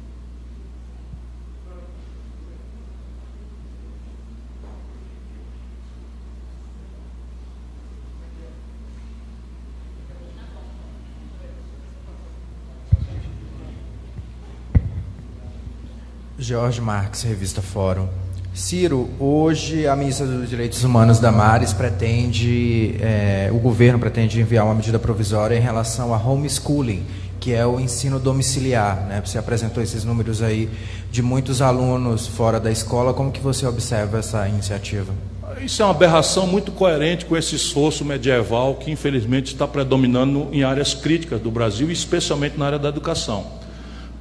[16.43, 18.05] Jorge Marques, Revista Fórum.
[18.53, 24.75] Ciro, hoje a ministra dos Direitos Humanos, Damares, pretende, é, o governo pretende enviar uma
[24.75, 27.05] medida provisória em relação a homeschooling,
[27.39, 29.05] que é o ensino domiciliar.
[29.07, 29.21] Né?
[29.25, 30.69] Você apresentou esses números aí
[31.09, 33.13] de muitos alunos fora da escola.
[33.13, 35.13] Como que você observa essa iniciativa?
[35.61, 40.61] Isso é uma aberração muito coerente com esse esforço medieval que, infelizmente, está predominando em
[40.61, 43.62] áreas críticas do Brasil, especialmente na área da educação.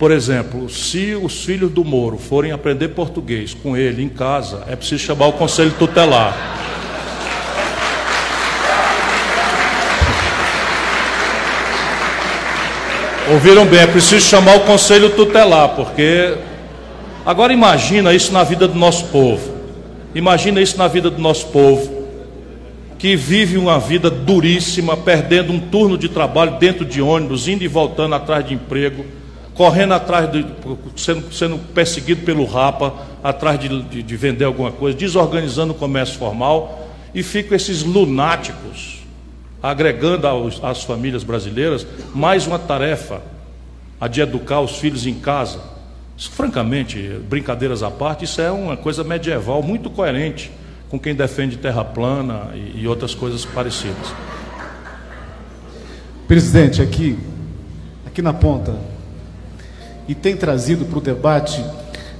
[0.02, 4.74] Por exemplo, se os filhos do Moro forem aprender português com ele em casa, é
[4.74, 6.36] preciso chamar o conselho tutelar.
[13.30, 16.36] Ouviram bem, é preciso chamar o conselho tutelar, porque.
[17.24, 19.54] Agora imagina isso na vida do nosso povo.
[20.16, 22.08] Imagina isso na vida do nosso povo,
[22.98, 27.68] que vive uma vida duríssima, perdendo um turno de trabalho dentro de ônibus, indo e
[27.68, 29.21] voltando atrás de emprego
[29.54, 30.44] correndo atrás de.
[30.96, 36.18] sendo, sendo perseguido pelo rapa, atrás de, de, de vender alguma coisa, desorganizando o comércio
[36.18, 39.02] formal, e ficam esses lunáticos
[39.62, 43.22] agregando aos, às famílias brasileiras mais uma tarefa,
[44.00, 45.60] a de educar os filhos em casa.
[46.16, 46.98] Isso, francamente,
[47.28, 50.50] brincadeiras à parte, isso é uma coisa medieval muito coerente
[50.88, 54.14] com quem defende terra plana e, e outras coisas parecidas.
[56.28, 57.18] Presidente, aqui,
[58.06, 58.74] aqui na ponta,
[60.08, 61.64] e tem trazido para o debate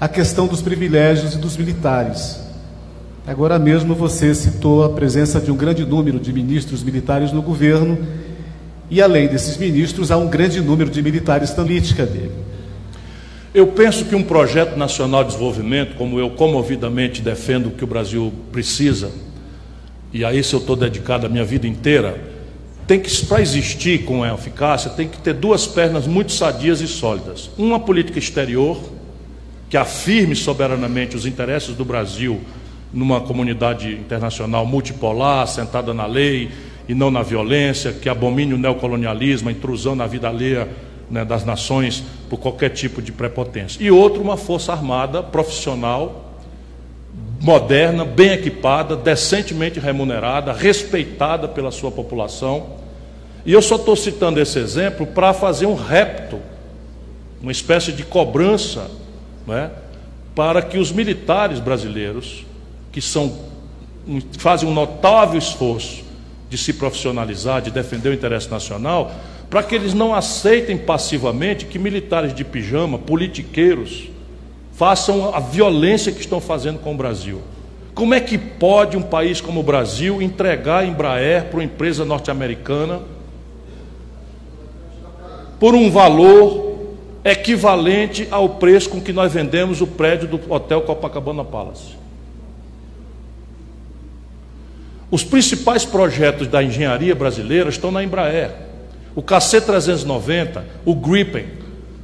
[0.01, 2.41] a questão dos privilégios e dos militares.
[3.27, 7.99] Agora mesmo você citou a presença de um grande número de ministros militares no governo,
[8.91, 12.33] e além desses ministros, há um grande número de militares também dele.
[13.55, 18.33] Eu penso que um projeto nacional de desenvolvimento, como eu comovidamente defendo que o Brasil
[18.51, 19.11] precisa,
[20.13, 22.32] e a isso eu estou dedicado a minha vida inteira,
[22.93, 27.51] tem que, para existir com eficácia, tem que ter duas pernas muito sadias e sólidas.
[27.57, 28.79] Uma política exterior,
[29.71, 32.43] que afirme soberanamente os interesses do Brasil
[32.93, 36.51] numa comunidade internacional multipolar, sentada na lei
[36.87, 40.69] e não na violência, que abomine o neocolonialismo, a intrusão na vida alheia
[41.11, 43.83] né, das nações por qualquer tipo de prepotência.
[43.83, 46.37] E outro, uma força armada profissional,
[47.41, 52.82] moderna, bem equipada, decentemente remunerada, respeitada pela sua população.
[53.45, 56.39] E eu só estou citando esse exemplo para fazer um repto,
[57.41, 58.89] uma espécie de cobrança,
[59.47, 59.71] né,
[60.35, 62.45] para que os militares brasileiros
[62.93, 63.33] que são,
[64.39, 66.05] fazem um notável esforço
[66.49, 69.13] de se profissionalizar, de defender o interesse nacional,
[69.51, 74.09] para que eles não aceitem passivamente que militares de pijama, politiqueiros,
[74.73, 77.41] façam a violência que estão fazendo com o Brasil.
[77.95, 82.05] Como é que pode um país como o Brasil entregar a Embraer para uma empresa
[82.05, 83.01] norte-americana
[85.63, 86.77] por um valor
[87.25, 91.95] equivalente ao preço com que nós vendemos o prédio do Hotel Copacabana Palace?
[95.09, 98.51] Os principais projetos da engenharia brasileira estão na Embraer.
[99.15, 101.47] O KC-390, o Gripen,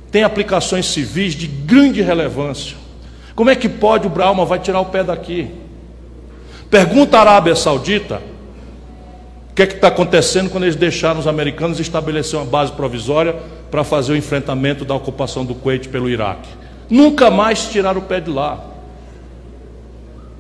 [0.08, 2.76] tem aplicações civis de grande relevância.
[3.34, 5.50] Como é que pode o Brahma vai tirar o pé daqui?
[6.70, 8.22] Pergunta à Arábia Saudita
[9.58, 13.34] que é que está acontecendo quando eles deixaram os americanos estabelecer uma base provisória
[13.72, 16.48] para fazer o enfrentamento da ocupação do Kuwait pelo Iraque.
[16.88, 18.64] Nunca mais tiraram o pé de lá.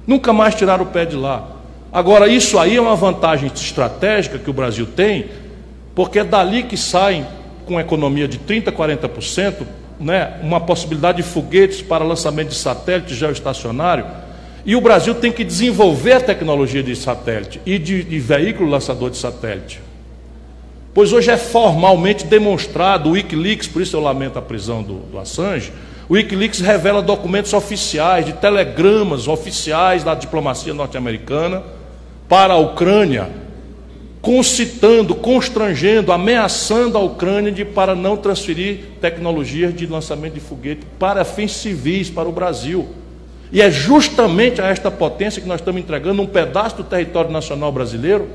[0.06, 1.48] Nunca mais tiraram o pé de lá.
[1.92, 5.26] Agora, isso aí é uma vantagem estratégica que o Brasil tem,
[5.96, 7.26] porque é dali que saem,
[7.66, 9.66] com economia de 30%, 40%,
[9.98, 14.06] né, uma possibilidade de foguetes para lançamento de satélite geoestacionário.
[14.68, 19.08] E o Brasil tem que desenvolver a tecnologia de satélite e de, de veículo lançador
[19.08, 19.80] de satélite.
[20.92, 25.18] Pois hoje é formalmente demonstrado, o Wikileaks, por isso eu lamento a prisão do, do
[25.18, 25.72] Assange,
[26.06, 31.62] o Wikileaks revela documentos oficiais, de telegramas oficiais da diplomacia norte-americana,
[32.28, 33.30] para a Ucrânia,
[34.20, 41.24] concitando, constrangendo, ameaçando a Ucrânia de, para não transferir tecnologias de lançamento de foguete para
[41.24, 42.97] fins civis para o Brasil.
[43.50, 47.72] E é justamente a esta potência que nós estamos entregando um pedaço do território nacional
[47.72, 48.28] brasileiro,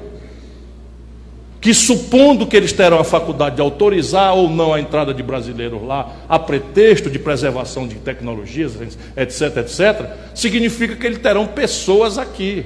[1.61, 5.81] que supondo que eles terão a faculdade de autorizar ou não a entrada de brasileiros
[5.81, 8.73] lá, a pretexto de preservação de tecnologias,
[9.15, 12.65] etc., etc., significa que eles terão pessoas aqui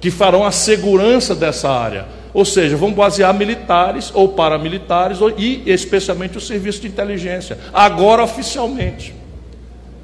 [0.00, 2.06] que farão a segurança dessa área.
[2.32, 9.17] Ou seja, vão basear militares ou paramilitares e especialmente o serviço de inteligência, agora oficialmente.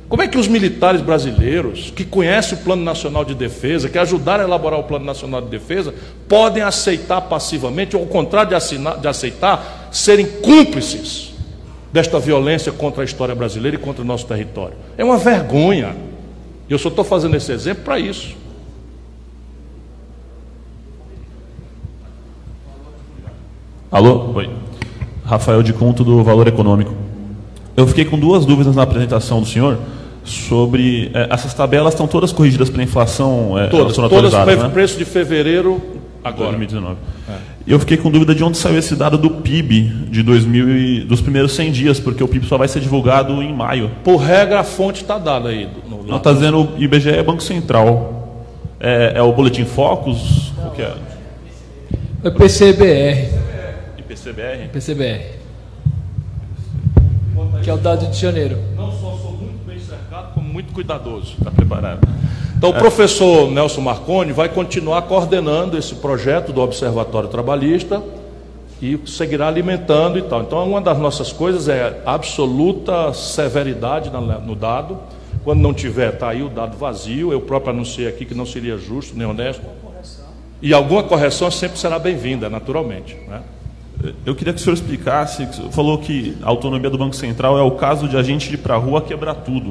[0.09, 4.44] Como é que os militares brasileiros, que conhecem o Plano Nacional de Defesa, que ajudaram
[4.44, 5.94] a elaborar o Plano Nacional de Defesa,
[6.28, 11.32] podem aceitar passivamente, ou ao contrário de, assinar, de aceitar, serem cúmplices
[11.93, 14.76] desta violência contra a história brasileira e contra o nosso território?
[14.98, 15.97] É uma vergonha.
[16.68, 18.36] Eu só estou fazendo esse exemplo para isso.
[23.90, 24.32] Alô?
[24.35, 24.51] Oi.
[25.24, 27.03] Rafael de Conto, do Valor Econômico.
[27.76, 29.78] Eu fiquei com duas dúvidas na apresentação do senhor
[30.24, 31.10] sobre.
[31.14, 34.68] É, essas tabelas estão todas corrigidas pela inflação é, todas, todas né?
[34.72, 35.80] preço de fevereiro
[36.22, 36.56] agora.
[36.56, 36.96] 2019.
[37.28, 37.55] É.
[37.66, 41.20] Eu fiquei com dúvida de onde saiu esse dado do PIB de 2000 e, dos
[41.20, 43.90] primeiros 100 dias, porque o PIB só vai ser divulgado em maio.
[44.02, 45.68] Por regra, a fonte está dada aí.
[45.88, 48.22] No, Não está dizendo o IBGE é Banco Central.
[48.78, 50.52] É, é o Boletim Focus?
[50.55, 50.94] Qual que é?
[52.22, 53.30] É PCBR.
[54.06, 54.68] PCBR?
[54.70, 55.44] PCBR.
[57.62, 58.59] Que é o dado de janeiro.
[58.77, 61.35] Não só sou muito bem cercado, como muito cuidadoso.
[61.39, 62.07] Está preparado.
[62.57, 68.03] Então, o professor Nelson Marconi vai continuar coordenando esse projeto do Observatório Trabalhista
[68.81, 70.43] e seguirá alimentando e tal.
[70.43, 74.99] Então, uma das nossas coisas é absoluta severidade no dado.
[75.43, 77.33] Quando não tiver, está aí o dado vazio.
[77.33, 79.62] Eu próprio anunciei aqui que não seria justo nem honesto.
[80.62, 83.15] E alguma correção sempre será bem-vinda, naturalmente.
[83.29, 83.43] Né?
[84.26, 87.59] Eu queria que o senhor explicasse, o senhor falou que a autonomia do Banco Central
[87.59, 89.70] é o caso de a gente ir para a rua quebrar tudo.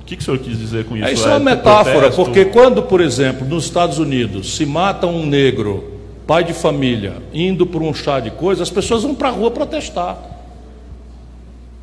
[0.00, 1.06] O que, que o senhor quis dizer com isso?
[1.06, 5.06] É, isso é, é uma metáfora, porque quando, por exemplo, nos Estados Unidos se mata
[5.06, 5.92] um negro,
[6.26, 9.50] pai de família, indo por um chá de coisa, as pessoas vão para a rua
[9.50, 10.18] protestar.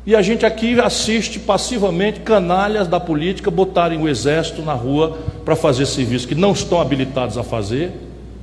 [0.04, 5.54] E a gente aqui assiste passivamente canalhas da política botarem o exército na rua para
[5.54, 7.92] fazer serviços que não estão habilitados a fazer,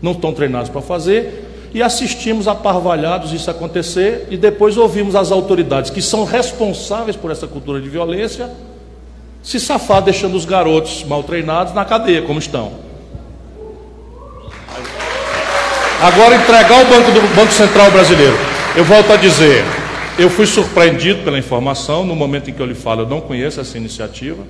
[0.02, 1.45] não estão treinados para fazer,
[1.76, 7.48] e assistimos aparvalhados isso acontecer e depois ouvimos as autoridades que são responsáveis por essa
[7.48, 8.50] cultura de violência
[9.44, 12.72] se safar deixando os garotos mal treinados na cadeia como estão.
[16.02, 18.38] Agora entregar o Banco do Banco Central Brasileiro.
[18.74, 19.62] Eu volto a dizer,
[20.18, 23.60] eu fui surpreendido pela informação, no momento em que eu lhe falo, eu não conheço
[23.60, 24.44] essa iniciativa.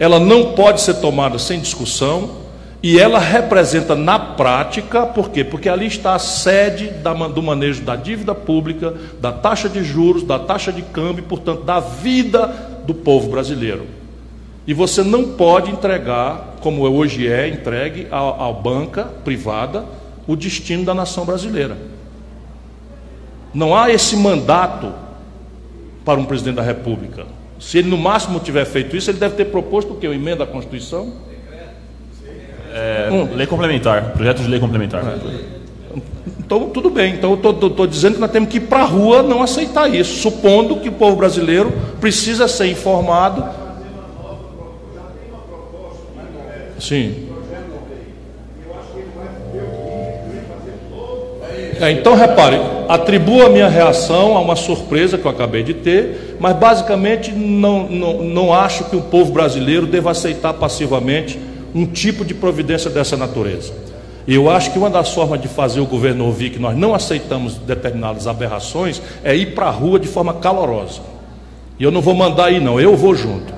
[0.00, 2.39] Ela não pode ser tomada sem discussão,
[2.82, 5.44] e ela representa na prática, por quê?
[5.44, 6.90] Porque ali está a sede
[7.34, 11.78] do manejo da dívida pública, da taxa de juros, da taxa de câmbio, portanto, da
[11.78, 12.46] vida
[12.86, 13.86] do povo brasileiro.
[14.66, 19.84] E você não pode entregar, como hoje é entregue à, banca privada,
[20.26, 21.76] o destino da nação brasileira.
[23.52, 24.92] Não há esse mandato
[26.02, 27.26] para um presidente da República.
[27.58, 30.06] Se ele no máximo tiver feito isso, ele deve ter proposto o quê?
[30.06, 31.12] Uma emenda à Constituição?
[33.10, 33.28] Hum.
[33.34, 35.02] Lei complementar, projeto de lei complementar.
[36.38, 37.14] Então, tudo bem.
[37.14, 40.20] Então, eu estou dizendo que nós temos que ir para a rua não aceitar isso,
[40.20, 43.44] supondo que o povo brasileiro precisa ser informado.
[46.78, 47.28] Sim.
[51.80, 56.36] É, então, repare, atribuo a minha reação a uma surpresa que eu acabei de ter,
[56.38, 61.38] mas basicamente não, não, não acho que o povo brasileiro deva aceitar passivamente
[61.74, 63.72] um tipo de providência dessa natureza.
[64.26, 66.94] E eu acho que uma das formas de fazer o governo ouvir que nós não
[66.94, 71.00] aceitamos determinadas aberrações é ir para a rua de forma calorosa.
[71.78, 73.52] E eu não vou mandar ir, não, eu vou junto.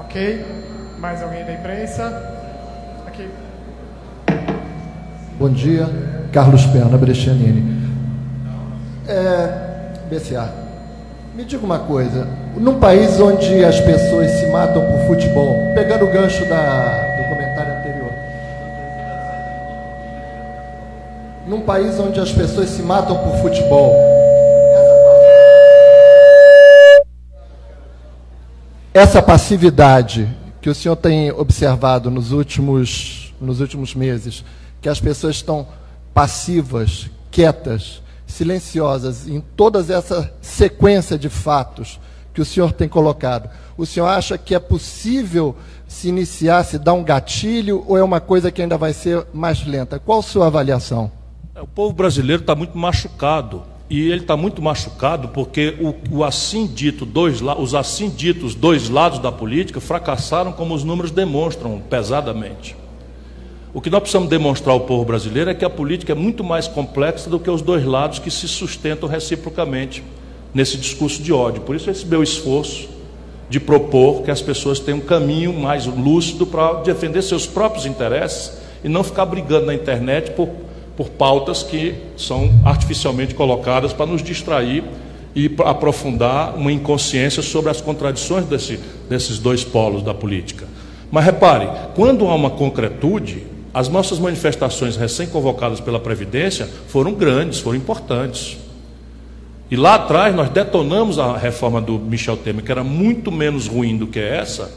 [0.00, 0.44] Ok.
[0.98, 2.22] Mais alguém da imprensa?
[3.06, 3.28] Aqui.
[5.38, 6.11] Bom dia.
[6.32, 7.82] Carlos Perna Brescianini.
[9.06, 9.72] É,
[10.08, 10.50] BCA,
[11.34, 12.26] me diga uma coisa.
[12.56, 17.78] Num país onde as pessoas se matam por futebol, pegando o gancho da, do comentário
[17.78, 18.10] anterior.
[21.46, 23.94] Num país onde as pessoas se matam por futebol,
[28.94, 30.28] essa passividade
[30.62, 34.44] que o senhor tem observado nos últimos, nos últimos meses,
[34.80, 35.66] que as pessoas estão
[36.14, 42.00] passivas, quietas, silenciosas, em toda essa sequência de fatos
[42.32, 43.50] que o senhor tem colocado.
[43.76, 45.56] O senhor acha que é possível
[45.86, 49.64] se iniciar, se dar um gatilho, ou é uma coisa que ainda vai ser mais
[49.66, 49.98] lenta?
[49.98, 51.10] Qual a sua avaliação?
[51.54, 53.62] É, o povo brasileiro está muito machucado.
[53.90, 58.88] E ele está muito machucado porque o, o assim dito dois, os assim ditos dois
[58.88, 62.74] lados da política fracassaram, como os números demonstram pesadamente.
[63.74, 66.68] O que nós precisamos demonstrar ao povo brasileiro é que a política é muito mais
[66.68, 70.04] complexa do que os dois lados que se sustentam reciprocamente
[70.52, 71.62] nesse discurso de ódio.
[71.62, 72.90] Por isso, esse meu esforço
[73.48, 78.52] de propor que as pessoas tenham um caminho mais lúcido para defender seus próprios interesses
[78.84, 80.50] e não ficar brigando na internet por,
[80.94, 84.84] por pautas que são artificialmente colocadas para nos distrair
[85.34, 88.78] e aprofundar uma inconsciência sobre as contradições desse,
[89.08, 90.66] desses dois polos da política.
[91.10, 97.78] Mas repare, quando há uma concretude, as nossas manifestações recém-convocadas pela Previdência foram grandes, foram
[97.78, 98.58] importantes.
[99.70, 103.96] E lá atrás nós detonamos a reforma do Michel Temer, que era muito menos ruim
[103.96, 104.70] do que essa,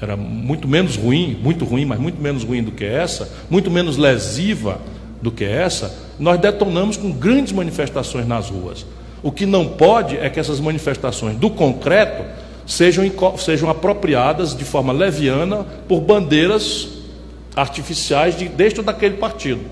[0.00, 3.98] era muito menos ruim, muito ruim, mas muito menos ruim do que essa, muito menos
[3.98, 4.78] lesiva
[5.20, 8.86] do que essa, nós detonamos com grandes manifestações nas ruas.
[9.22, 12.24] O que não pode é que essas manifestações do concreto
[12.66, 13.04] sejam,
[13.36, 16.95] sejam apropriadas de forma leviana por bandeiras
[17.56, 19.62] artificiais de, dentro daquele partido.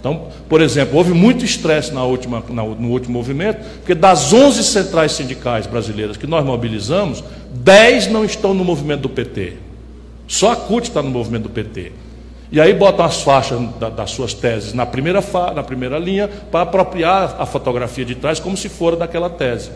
[0.00, 4.64] Então, por exemplo, houve muito estresse na última, na, no último movimento, porque das 11
[4.64, 7.22] centrais sindicais brasileiras que nós mobilizamos,
[7.54, 9.52] 10 não estão no movimento do PT.
[10.26, 11.92] Só a CUT está no movimento do PT.
[12.50, 16.28] E aí botam as faixas da, das suas teses na primeira, fa, na primeira linha
[16.50, 19.70] para apropriar a fotografia de trás como se fora daquela tese.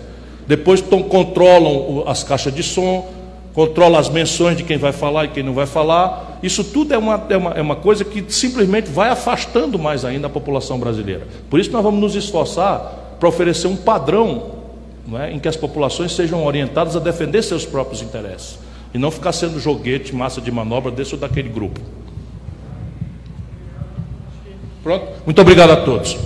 [0.47, 3.09] Depois tom, controlam as caixas de som,
[3.57, 6.39] controlam as menções de quem vai falar e quem não vai falar.
[6.43, 10.27] Isso tudo é uma, é uma, é uma coisa que simplesmente vai afastando mais ainda
[10.27, 11.27] a população brasileira.
[11.49, 14.57] Por isso nós vamos nos esforçar para oferecer um padrão
[15.15, 18.59] é, em que as populações sejam orientadas a defender seus próprios interesses
[18.93, 21.81] e não ficar sendo joguete, massa de manobra desse ou daquele grupo.
[24.83, 25.07] Pronto?
[25.25, 26.19] Muito obrigado a todos.